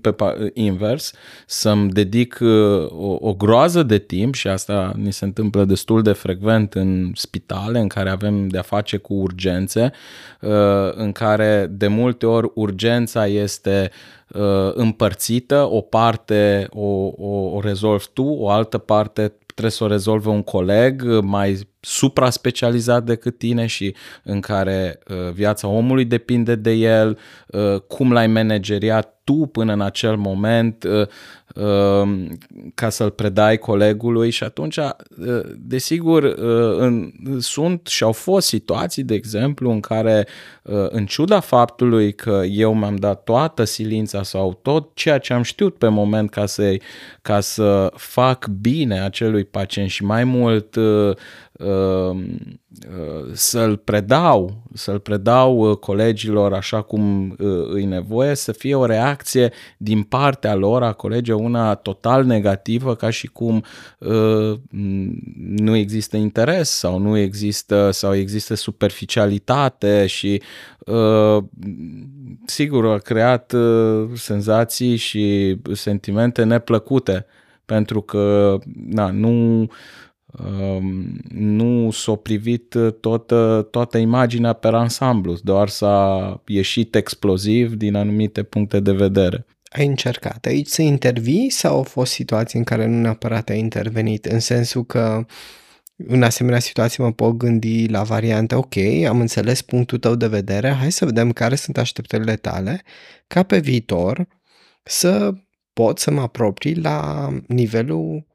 [0.00, 0.14] pe
[0.54, 1.12] invers,
[1.46, 6.12] să-mi dedic uh, o, o groază de timp și asta ni se întâmplă destul de
[6.12, 9.92] frecvent în spitale în care avem de-a face cu urgențe,
[10.40, 10.50] uh,
[10.94, 13.90] în care de multe ori urgența este
[14.28, 19.86] uh, împărțită, o parte o, o, o rezolvi tu, o altă parte trebuie să o
[19.86, 26.70] rezolve un coleg mai supra-specializat decât tine și în care uh, viața omului depinde de
[26.70, 31.06] el, uh, cum l-ai manageriat tu până în acel moment uh, uh,
[32.74, 39.02] ca să-l predai colegului și atunci, uh, desigur, uh, în, sunt și au fost situații,
[39.02, 40.26] de exemplu, în care,
[40.62, 45.42] uh, în ciuda faptului că eu mi-am dat toată silința sau tot ceea ce am
[45.42, 46.76] știut pe moment ca să,
[47.22, 51.16] ca să fac bine acelui pacient și mai mult uh, Ehm, uh,
[53.32, 59.52] să-l predau, să-l predau uh, colegilor așa cum uh, îi nevoie, să fie o reacție
[59.76, 63.64] din partea lor a colegii una total negativă, ca și cum
[65.46, 70.42] nu există interes sau nu există sau există superficialitate și
[72.46, 73.54] sigur a creat
[74.14, 77.26] senzații și sentimente neplăcute.
[77.64, 79.66] Pentru că na, nu
[81.28, 88.80] nu s-a privit toată, toată imaginea pe ansamblu, doar s-a ieșit exploziv din anumite puncte
[88.80, 89.46] de vedere.
[89.68, 94.24] Ai încercat aici să intervii sau au fost situații în care nu neapărat ai intervenit,
[94.24, 95.26] în sensul că
[96.06, 98.76] în asemenea situații mă pot gândi la variante, ok,
[99.08, 102.82] am înțeles punctul tău de vedere, hai să vedem care sunt așteptările tale,
[103.26, 104.26] ca pe viitor
[104.82, 105.34] să
[105.72, 108.26] pot să mă apropii la nivelul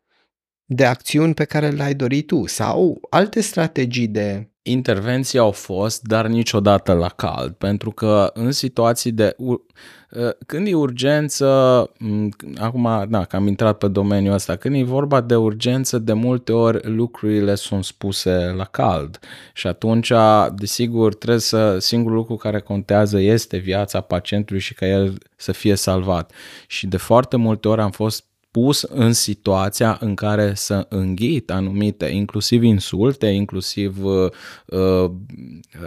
[0.65, 6.27] de acțiuni pe care le-ai dorit tu sau alte strategii de intervenții au fost, dar
[6.27, 9.35] niciodată la cald, pentru că în situații de...
[9.37, 9.59] Uh,
[10.45, 11.45] când e urgență,
[12.57, 16.51] acum, da, că am intrat pe domeniul ăsta, când e vorba de urgență, de multe
[16.51, 19.19] ori lucrurile sunt spuse la cald
[19.53, 20.11] și atunci,
[20.55, 25.75] desigur, trebuie să, singurul lucru care contează este viața pacientului și ca el să fie
[25.75, 26.31] salvat.
[26.67, 32.05] Și de foarte multe ori am fost pus în situația în care să înghit anumite,
[32.05, 34.29] inclusiv insulte, inclusiv uh,
[34.65, 35.11] uh,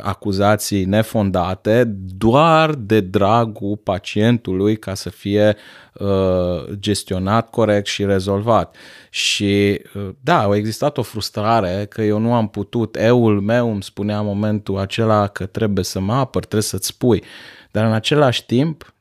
[0.01, 1.85] acuzații nefondate,
[2.17, 5.57] doar de dragul pacientului ca să fie
[5.93, 8.77] uh, gestionat corect și rezolvat.
[9.11, 13.83] Și uh, da, a existat o frustrare că eu nu am putut, eul meu îmi
[13.83, 17.23] spunea în momentul acela că trebuie să mă apăr, trebuie să-ți spui.
[17.71, 18.95] Dar în același timp,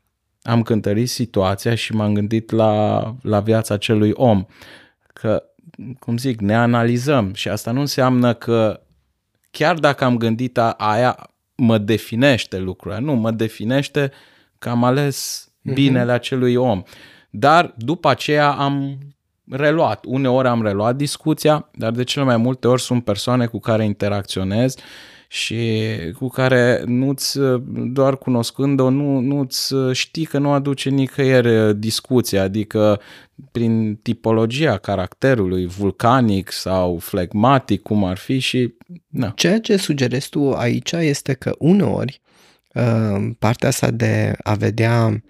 [0.45, 4.45] am cântărit situația și m-am gândit la, la viața acelui om.
[5.13, 5.43] Că,
[5.99, 8.81] cum zic, ne analizăm și asta nu înseamnă că
[9.51, 12.99] chiar dacă am gândit a, aia, mă definește lucrurile.
[12.99, 14.11] Nu, mă definește
[14.59, 15.73] că am ales mhm.
[15.73, 16.15] binele uh-huh.
[16.15, 16.83] acelui om.
[17.29, 18.97] Dar după aceea am
[19.49, 20.05] reluat.
[20.07, 24.75] Uneori am reluat discuția, dar de cele mai multe ori sunt persoane cu care interacționez
[25.27, 32.99] și cu care nu-ți, doar cunoscând-o, nu, nu-ți știi că nu aduce nicăieri discuția, adică
[33.51, 38.73] prin tipologia caracterului, vulcanic sau flegmatic, cum ar fi și...
[39.07, 39.33] Na.
[39.35, 42.21] Ceea ce sugerezi tu aici este că uneori
[42.73, 45.23] uh, partea asta de a vedea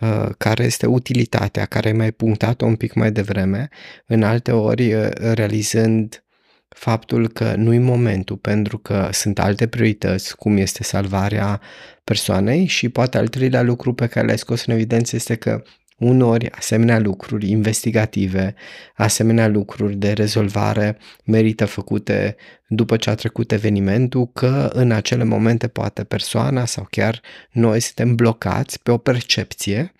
[0.00, 3.68] uh, care este utilitatea, care ai mai punctat-o un pic mai devreme,
[4.06, 6.24] în alte ori uh, realizând
[6.74, 11.60] faptul că nu-i momentul pentru că sunt alte priorități, cum este salvarea
[12.04, 15.62] persoanei și poate al treilea lucru pe care l-ai scos în evidență este că
[15.98, 18.54] unori asemenea lucruri investigative,
[18.96, 22.36] asemenea lucruri de rezolvare merită făcute
[22.68, 27.20] după ce a trecut evenimentul, că în acele momente poate persoana sau chiar
[27.52, 29.92] noi suntem blocați pe o percepție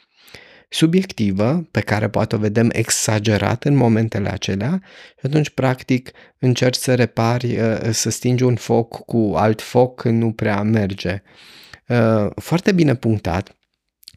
[0.74, 6.94] subiectivă, pe care poate o vedem exagerat în momentele acelea și atunci, practic, încerci să
[6.94, 11.22] repari, uh, să stingi un foc cu alt foc când nu prea merge.
[11.88, 13.56] Uh, foarte bine punctat,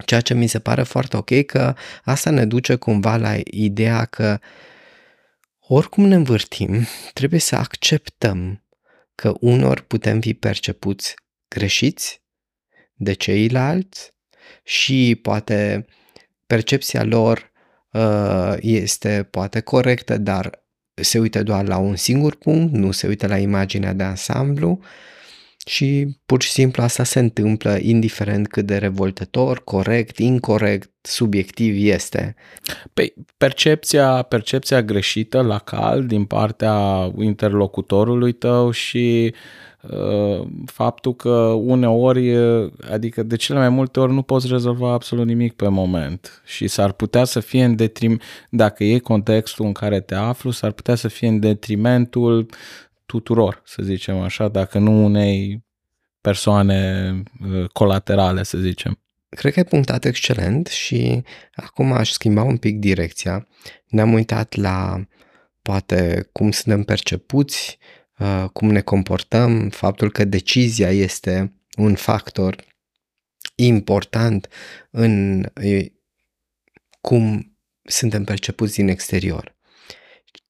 [0.05, 4.39] ceea ce mi se pare foarte ok, că asta ne duce cumva la ideea că
[5.59, 8.63] oricum ne învârtim, trebuie să acceptăm
[9.15, 11.13] că unor putem fi percepuți
[11.47, 12.21] greșiți
[12.93, 14.13] de ceilalți
[14.63, 15.85] și poate
[16.48, 17.52] percepția lor
[17.91, 23.27] uh, este poate corectă, dar se uită doar la un singur punct, nu se uită
[23.27, 24.79] la imaginea de ansamblu
[25.65, 32.35] și pur și simplu asta se întâmplă indiferent cât de revoltător, corect, incorrect, subiectiv este.
[32.93, 39.64] Păi, percepția, percepția greșită la cal din partea interlocutorului tău și uh,
[40.65, 42.36] faptul că uneori,
[42.92, 46.92] adică de cele mai multe ori nu poți rezolva absolut nimic pe moment și s-ar
[46.92, 48.19] putea să fie în detrim,
[48.50, 52.50] dacă e contextul în care te aflu, s-ar putea să fie în detrimentul
[53.06, 55.63] tuturor, să zicem așa, dacă nu unei
[56.21, 57.13] persoane
[57.52, 59.00] uh, colaterale, să zicem.
[59.29, 61.23] Cred că ai punctat excelent și
[61.56, 63.48] acum aș schimba un pic direcția.
[63.88, 65.06] Ne-am uitat la
[65.62, 68.04] poate cum suntem percepuți, uh,
[68.53, 72.65] cum ne comportăm, faptul că decizia este un factor
[73.55, 74.49] important
[74.89, 75.45] în
[77.01, 79.55] cum suntem percepuți din exterior.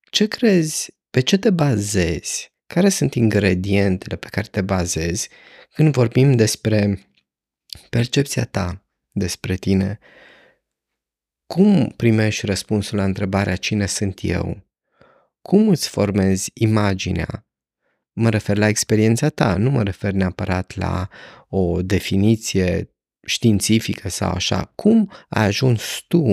[0.10, 2.54] Ce crezi pe ce te bazezi?
[2.68, 5.30] Care sunt ingredientele pe care te bazezi
[5.74, 7.08] când vorbim despre
[7.90, 10.00] percepția ta despre tine?
[11.48, 14.64] Cum primești răspunsul la întrebarea cine sunt eu?
[15.42, 17.45] Cum îți formezi imaginea?
[18.18, 21.08] Mă refer la experiența ta, nu mă refer neapărat la
[21.50, 22.90] o definiție
[23.26, 24.72] științifică sau așa.
[24.76, 26.26] Cum ai ajuns tu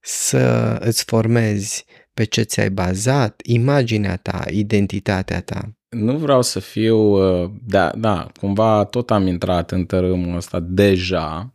[0.00, 1.84] să îți formezi
[2.14, 5.72] pe ce ți-ai bazat, imaginea ta, identitatea ta.
[5.88, 11.50] Nu vreau să fiu, uh, da, da, cumva tot am intrat în tărâmul ăsta deja,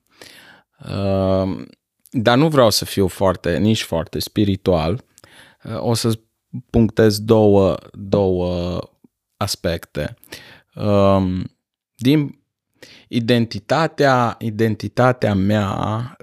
[0.79, 1.65] uh,
[2.09, 5.03] dar nu vreau să fiu foarte, nici foarte spiritual.
[5.63, 6.19] Uh, o să
[6.69, 8.79] punctez două, două
[9.43, 10.15] aspecte.
[10.75, 11.57] Um,
[11.95, 12.41] din
[13.07, 16.17] identitatea, identitatea mea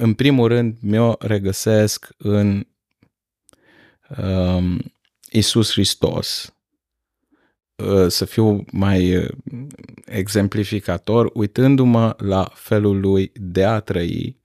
[0.00, 2.66] în primul rând, mi-o regăsesc în
[4.18, 4.92] um,
[5.30, 6.52] Isus Hristos.
[7.76, 9.28] Uh, să fiu mai uh,
[10.04, 14.36] exemplificator, uitându-mă la felul lui de a trăi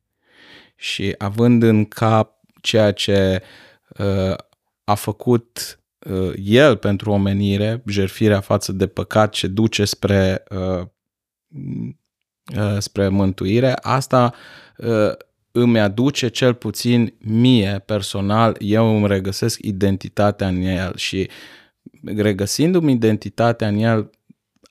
[0.75, 3.43] și având în cap ceea ce
[3.97, 4.35] uh,
[4.83, 5.82] a făcut uh,
[6.43, 10.85] el pentru omenire, jerfirea față de păcat ce duce spre, uh,
[12.57, 14.33] uh, spre mântuire, asta
[14.77, 15.11] uh,
[15.51, 21.29] îmi aduce cel puțin mie personal, eu îmi regăsesc identitatea în el și
[22.05, 24.09] regăsindu-mi identitatea în el,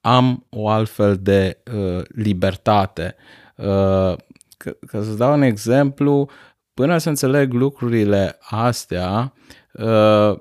[0.01, 3.15] am o altfel de uh, libertate.
[3.57, 4.17] Uh,
[4.57, 6.29] ca, ca să dau un exemplu,
[6.75, 9.33] până să înțeleg lucrurile astea,
[9.73, 10.39] uh,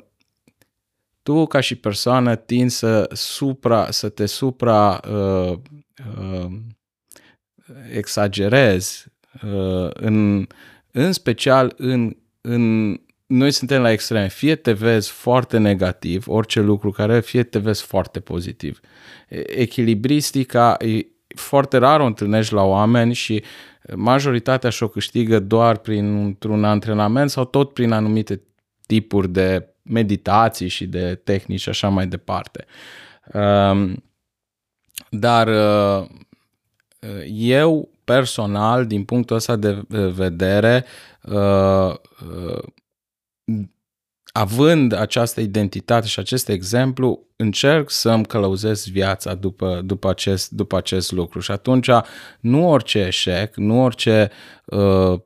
[1.23, 5.57] tu ca și persoană tin să, supra, să te supra uh,
[6.17, 6.51] uh,
[7.91, 9.11] exagerezi
[9.43, 10.47] Uh, în,
[10.91, 12.95] în special în, în
[13.25, 14.27] noi suntem la extreme.
[14.27, 18.79] Fie te vezi foarte negativ, orice lucru care, fie te vezi foarte pozitiv.
[19.45, 21.05] Echilibristica e
[21.35, 23.43] foarte rar o întâlnești la oameni și
[23.95, 28.41] majoritatea și-o câștigă doar prin un antrenament sau tot prin anumite
[28.85, 32.65] tipuri de meditații și de tehnici și așa mai departe.
[33.33, 34.03] Um,
[35.09, 36.07] dar uh,
[37.27, 40.85] eu personal, din punctul ăsta de vedere,
[41.23, 41.93] uh,
[42.27, 42.63] uh,
[44.31, 51.11] având această identitate și acest exemplu, încerc să-mi călăuzesc viața după, după, acest, după acest
[51.11, 51.39] lucru.
[51.39, 51.89] Și atunci,
[52.39, 54.31] nu orice eșec, nu orice,
[54.65, 55.19] uh,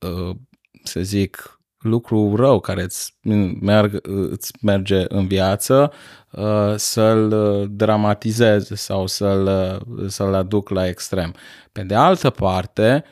[0.00, 0.36] uh,
[0.82, 3.14] să zic, lucru rău care îți,
[3.60, 3.98] merg,
[4.30, 5.92] îți merge în viață,
[6.30, 9.46] uh, să-l uh, dramatizez sau să-l,
[9.96, 11.34] uh, să-l aduc la extrem.
[11.72, 13.04] Pe de altă parte,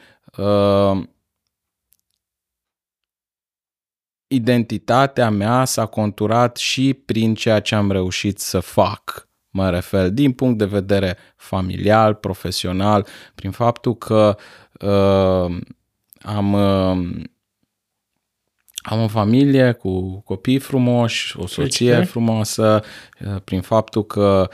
[4.26, 9.28] identitatea mea s-a conturat și prin ceea ce am reușit să fac.
[9.50, 14.36] Mă refer din punct de vedere familial, profesional, prin faptul că
[14.80, 15.58] uh,
[16.20, 17.22] am uh,
[18.88, 22.06] am o familie cu copii frumoși, o soție Felicitări.
[22.06, 22.82] frumoasă,
[23.20, 24.48] uh, prin faptul că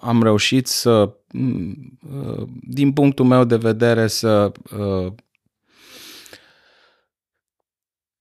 [0.00, 5.12] am reușit să, mm, uh, din punctul meu de vedere, să uh,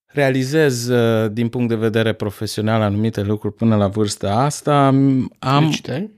[0.05, 0.89] realizez
[1.31, 6.09] din punct de vedere profesional anumite lucruri până la vârsta asta, am Felicitări.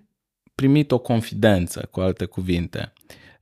[0.55, 2.93] primit o confidență, cu alte cuvinte.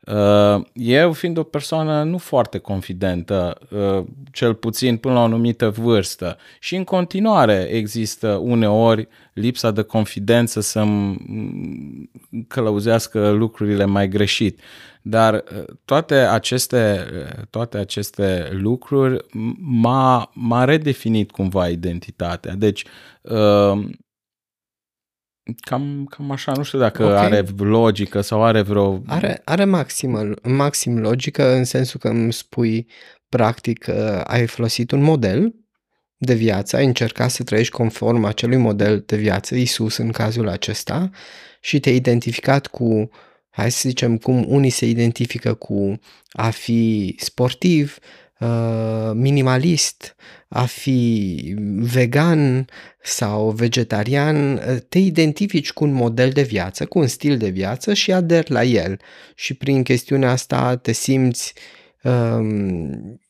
[0.08, 5.70] Uh, eu fiind o persoană nu foarte confidentă, uh, cel puțin până la o anumită
[5.70, 11.18] vârstă și în continuare există uneori lipsa de confidență să-mi
[12.48, 14.60] călăuzească lucrurile mai greșit.
[15.02, 17.06] Dar uh, toate aceste,
[17.50, 19.26] toate aceste lucruri
[19.60, 22.54] m-a, m-a redefinit cumva identitatea.
[22.54, 22.86] Deci
[25.56, 27.26] Cam, cam așa, nu știu dacă okay.
[27.26, 29.02] are logică sau are vreo...
[29.06, 32.88] Are, are maximă, maxim logică în sensul că îmi spui
[33.30, 33.88] practic
[34.24, 35.56] ai folosit un model
[36.18, 41.10] de viață, ai încercat să trăiești conform acelui model de viață, Isus în cazul acesta,
[41.62, 43.10] și te-ai identificat cu,
[43.50, 46.00] hai să zicem, cum unii se identifică cu
[46.32, 47.98] a fi sportiv,
[48.40, 50.16] Uh, minimalist,
[50.48, 52.68] a fi vegan
[53.02, 57.94] sau vegetarian, uh, te identifici cu un model de viață, cu un stil de viață
[57.94, 59.00] și aderi la el.
[59.36, 61.54] Și prin chestiunea asta te simți
[62.04, 63.22] um,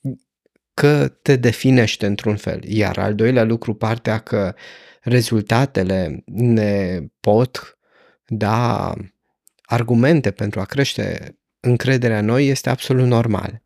[0.74, 2.64] că te definește într-un fel.
[2.64, 4.56] Iar al doilea lucru, partea că
[5.02, 7.78] rezultatele ne pot
[8.26, 8.94] da
[9.64, 13.62] argumente pentru a crește încrederea în noi este absolut normal.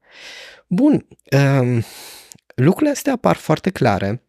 [0.73, 1.83] Bun, um,
[2.55, 4.23] lucrurile astea apar foarte clare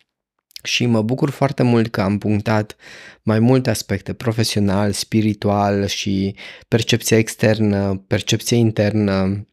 [0.63, 2.77] și mă bucur foarte mult că am punctat
[3.23, 6.37] mai multe aspecte, profesional, spiritual și
[6.69, 9.47] percepția externă, percepția internă,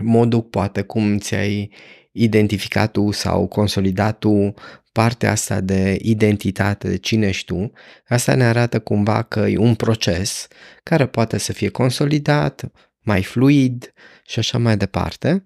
[0.00, 1.70] modul poate cum ți-ai
[2.12, 4.54] identificat tu sau consolidat tu
[4.92, 7.72] partea asta de identitate, de cine ești tu,
[8.08, 10.48] asta ne arată cumva că e un proces
[10.82, 12.70] care poate să fie consolidat,
[13.00, 13.92] mai fluid
[14.26, 15.44] și așa mai departe.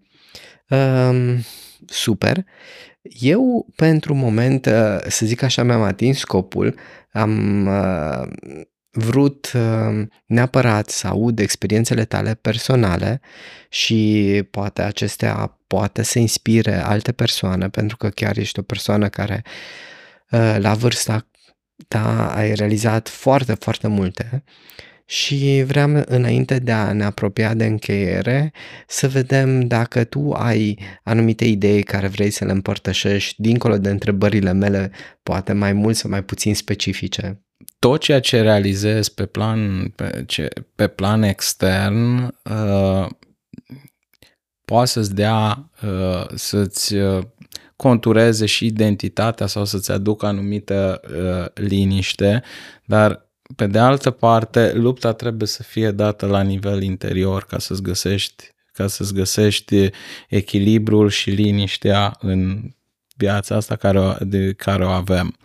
[0.69, 1.41] Um,
[1.87, 2.45] super.
[3.03, 6.75] Eu, pentru moment, uh, să zic așa, mi-am atins scopul.
[7.13, 8.29] Am uh,
[8.91, 13.21] vrut uh, neapărat să aud experiențele tale personale
[13.69, 19.43] și poate acestea poate să inspire alte persoane, pentru că chiar ești o persoană care
[20.31, 21.27] uh, la vârsta
[21.89, 24.45] ta ai realizat foarte, foarte multe
[25.07, 28.53] și vreau înainte de a ne apropia de încheiere
[28.87, 34.53] să vedem dacă tu ai anumite idei care vrei să le împărtășești dincolo de întrebările
[34.53, 34.91] mele,
[35.23, 37.45] poate mai mult sau mai puțin specifice.
[37.79, 43.07] Tot ceea ce realizez pe plan, pe, ce, pe plan extern uh,
[44.65, 47.23] poate să-ți dea, uh, să-ți uh,
[47.77, 52.43] contureze și identitatea sau să-ți aducă anumită uh, liniște,
[52.85, 53.24] dar
[53.57, 58.45] pe de altă parte, lupta trebuie să fie dată la nivel interior ca să-ți găsești,
[58.73, 59.91] ca să-ți găsești
[60.29, 62.71] echilibrul și liniștea în
[63.17, 65.37] viața asta care o, de care o avem.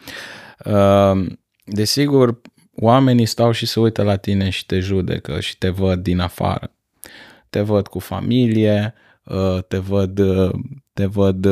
[0.64, 2.42] Ehm, desigur,
[2.76, 6.74] oamenii stau și se uită la tine și te judecă și te văd din afară.
[7.50, 8.94] Te văd cu familie,
[9.28, 10.20] ă, te văd,
[10.94, 11.48] te văd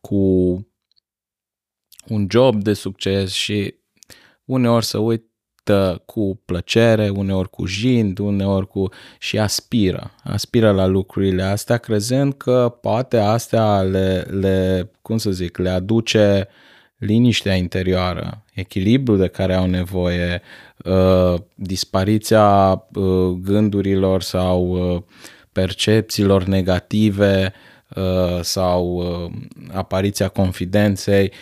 [0.00, 0.16] cu
[2.06, 3.74] un job de succes și
[4.44, 5.31] uneori să uit
[5.62, 8.88] uită cu plăcere, uneori cu jind, uneori cu...
[9.18, 10.10] și aspiră.
[10.24, 16.48] Aspiră la lucrurile astea, crezând că poate astea le, le cum să zic, le aduce
[16.96, 20.42] liniștea interioară, echilibru de care au nevoie,
[20.84, 25.02] uh, dispariția uh, gândurilor sau uh,
[25.52, 27.52] percepțiilor negative
[27.96, 29.32] uh, sau uh,
[29.72, 31.32] apariția confidenței.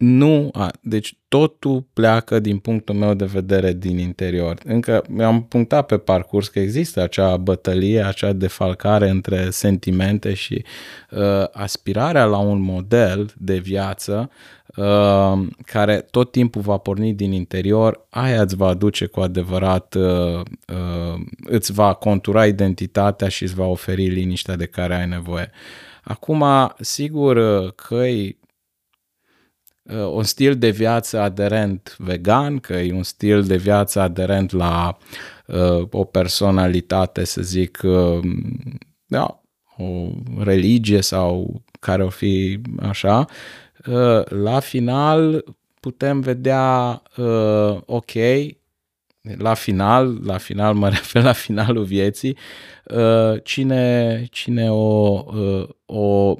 [0.00, 4.58] Uh, nu, a, deci totul pleacă din punctul meu de vedere din interior.
[4.64, 10.64] Încă mi-am punctat pe parcurs că există acea bătălie, acea defalcare între sentimente și
[11.10, 14.30] uh, aspirarea la un model de viață
[14.76, 20.40] uh, care tot timpul va porni din interior, aia îți va aduce cu adevărat, uh,
[20.68, 25.50] uh, îți va contura identitatea și îți va oferi liniștea de care ai nevoie.
[26.02, 26.44] Acum,
[26.80, 28.44] sigur, uh, căi Uh,
[29.88, 34.96] un stil de viață aderent vegan, că e un stil de viață aderent la
[35.46, 38.18] uh, o personalitate, să zic, uh,
[39.06, 39.42] da,
[39.76, 40.08] o
[40.38, 43.26] religie sau care o fi așa,
[43.86, 45.44] uh, la final
[45.80, 48.12] putem vedea, uh, ok,
[49.38, 52.36] la final, la final mă refer la finalul vieții,
[52.84, 56.34] uh, cine, cine o, uh, o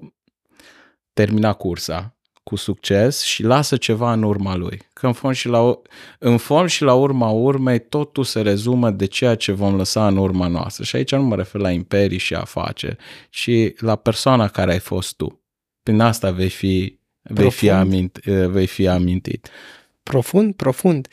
[1.13, 2.18] termina cursa
[2.49, 4.83] cu succes și lasă ceva în urma lui.
[4.93, 5.81] Că în fond și la,
[6.19, 10.17] în fond și la urma urmei totul se rezumă de ceea ce vom lăsa în
[10.17, 10.85] urma noastră.
[10.85, 12.97] Și aici nu mă refer la imperii și afaceri,
[13.31, 15.43] ci la persoana care ai fost tu.
[15.83, 19.49] Prin asta vei fi, vei fi, amint, vei fi amintit.
[20.03, 21.09] Profund, profund.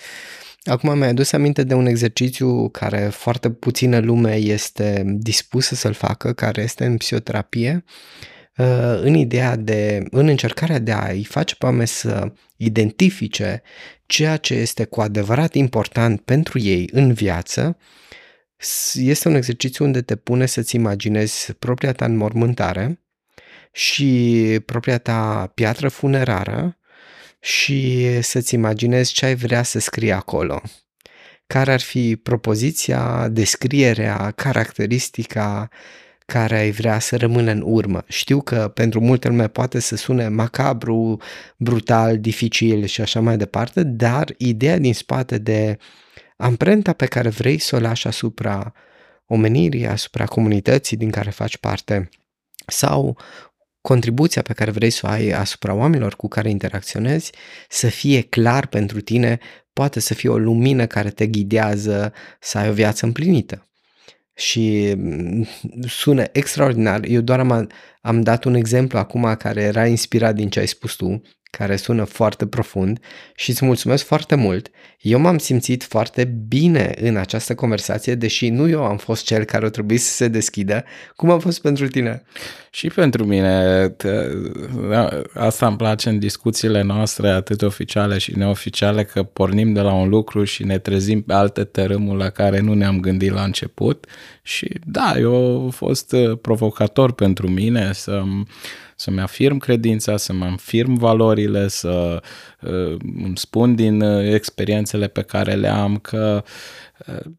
[0.63, 6.33] Acum mi-ai adus aminte de un exercițiu care foarte puțină lume este dispusă să-l facă,
[6.33, 8.34] care este în psihoterapie, uh,
[9.01, 13.61] în ideea de, în încercarea de a-i face pe oameni să identifice
[14.05, 17.77] ceea ce este cu adevărat important pentru ei în viață,
[18.93, 22.99] este un exercițiu unde te pune să-ți imaginezi propria ta înmormântare
[23.71, 26.77] și propria ta piatră funerară
[27.39, 30.61] și să-ți imaginezi ce ai vrea să scrii acolo.
[31.47, 35.69] Care ar fi propoziția, descrierea, caracteristica
[36.25, 38.03] care ai vrea să rămână în urmă.
[38.07, 41.21] Știu că pentru multe lume poate să sune macabru,
[41.57, 45.77] brutal, dificil și așa mai departe, dar ideea din spate de
[46.37, 48.73] amprenta pe care vrei să o lași asupra
[49.25, 52.09] omenirii, asupra comunității din care faci parte
[52.67, 53.17] sau
[53.81, 57.31] contribuția pe care vrei să o ai asupra oamenilor cu care interacționezi
[57.69, 59.39] să fie clar pentru tine,
[59.73, 63.67] poate să fie o lumină care te ghidează să ai o viață împlinită.
[64.35, 65.47] Și mm,
[65.87, 67.03] sună extraordinar.
[67.03, 67.69] Eu doar am,
[68.01, 71.21] am dat un exemplu acum care era inspirat din ce ai spus tu,
[71.57, 72.99] care sună foarte profund
[73.35, 74.69] și îți mulțumesc foarte mult.
[75.01, 79.65] Eu m-am simțit foarte bine în această conversație, deși nu eu am fost cel care
[79.65, 80.83] o trebuie să se deschidă.
[81.15, 82.23] Cum a fost pentru tine?
[82.71, 83.87] Și pentru mine.
[84.89, 89.93] Da, asta îmi place în discuțiile noastre, atât oficiale și neoficiale, că pornim de la
[89.93, 94.05] un lucru și ne trezim pe alte tărâmuri la care nu ne-am gândit la început.
[94.41, 98.21] Și da, eu a fost provocator pentru mine să
[98.95, 102.21] să-mi afirm credința, să-mi afirm valorile, să
[102.61, 106.43] uh, îmi spun din uh, experiențele pe care le am că
[107.07, 107.31] uh,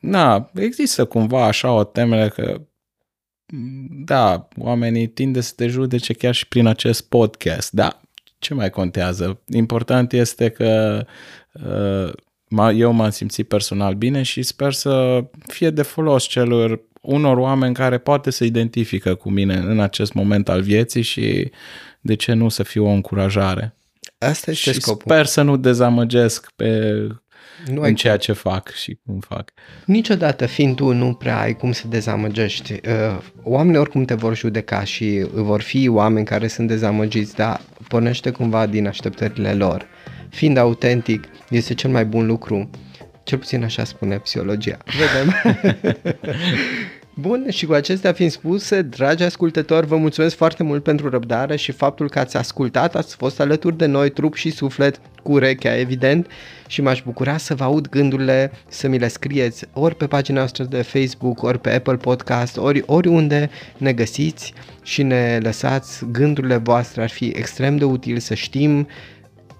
[0.00, 2.60] na, există cumva așa o temere că
[4.04, 8.00] da, oamenii tinde să te judece chiar și prin acest podcast, da,
[8.38, 9.40] ce mai contează?
[9.46, 11.04] Important este că
[12.74, 17.98] eu m-am simțit personal bine și sper să fie de folos celor unor oameni care
[17.98, 21.50] poate să identifică cu mine în acest moment al vieții și
[22.00, 23.74] de ce nu să fie o încurajare.
[24.18, 25.12] Asta este și scopul.
[25.12, 26.92] sper să nu dezamăgesc pe
[27.66, 29.50] nu în ceea ce fac și cum fac.
[29.84, 32.72] Niciodată fiind tu nu prea ai cum să dezamăgești.
[32.72, 38.30] Uh, oamenii oricum te vor judeca și vor fi oameni care sunt dezamăgiți, dar pornește
[38.30, 39.86] cumva din așteptările lor.
[40.28, 42.70] Fiind autentic, este cel mai bun lucru
[43.22, 44.78] cel puțin așa spune psihologia.
[44.84, 45.34] Vedem.
[47.20, 51.72] Bun, și cu acestea fiind spuse, dragi ascultători, vă mulțumesc foarte mult pentru răbdare și
[51.72, 56.26] faptul că ați ascultat, ați fost alături de noi, trup și suflet, cu urechea, evident,
[56.66, 60.64] și m-aș bucura să vă aud gândurile, să mi le scrieți ori pe pagina noastră
[60.64, 67.02] de Facebook, ori pe Apple Podcast, ori oriunde ne găsiți și ne lăsați gândurile voastre,
[67.02, 68.86] ar fi extrem de util să știm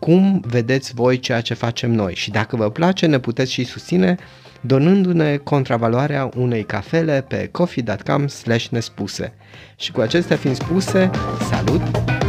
[0.01, 4.17] cum vedeți voi ceea ce facem noi și dacă vă place ne puteți și susține
[4.61, 8.25] donându-ne contravaloarea unei cafele pe coffee.com
[8.71, 9.33] nespuse.
[9.77, 11.11] Și cu acestea fiind spuse,
[11.51, 12.20] salut!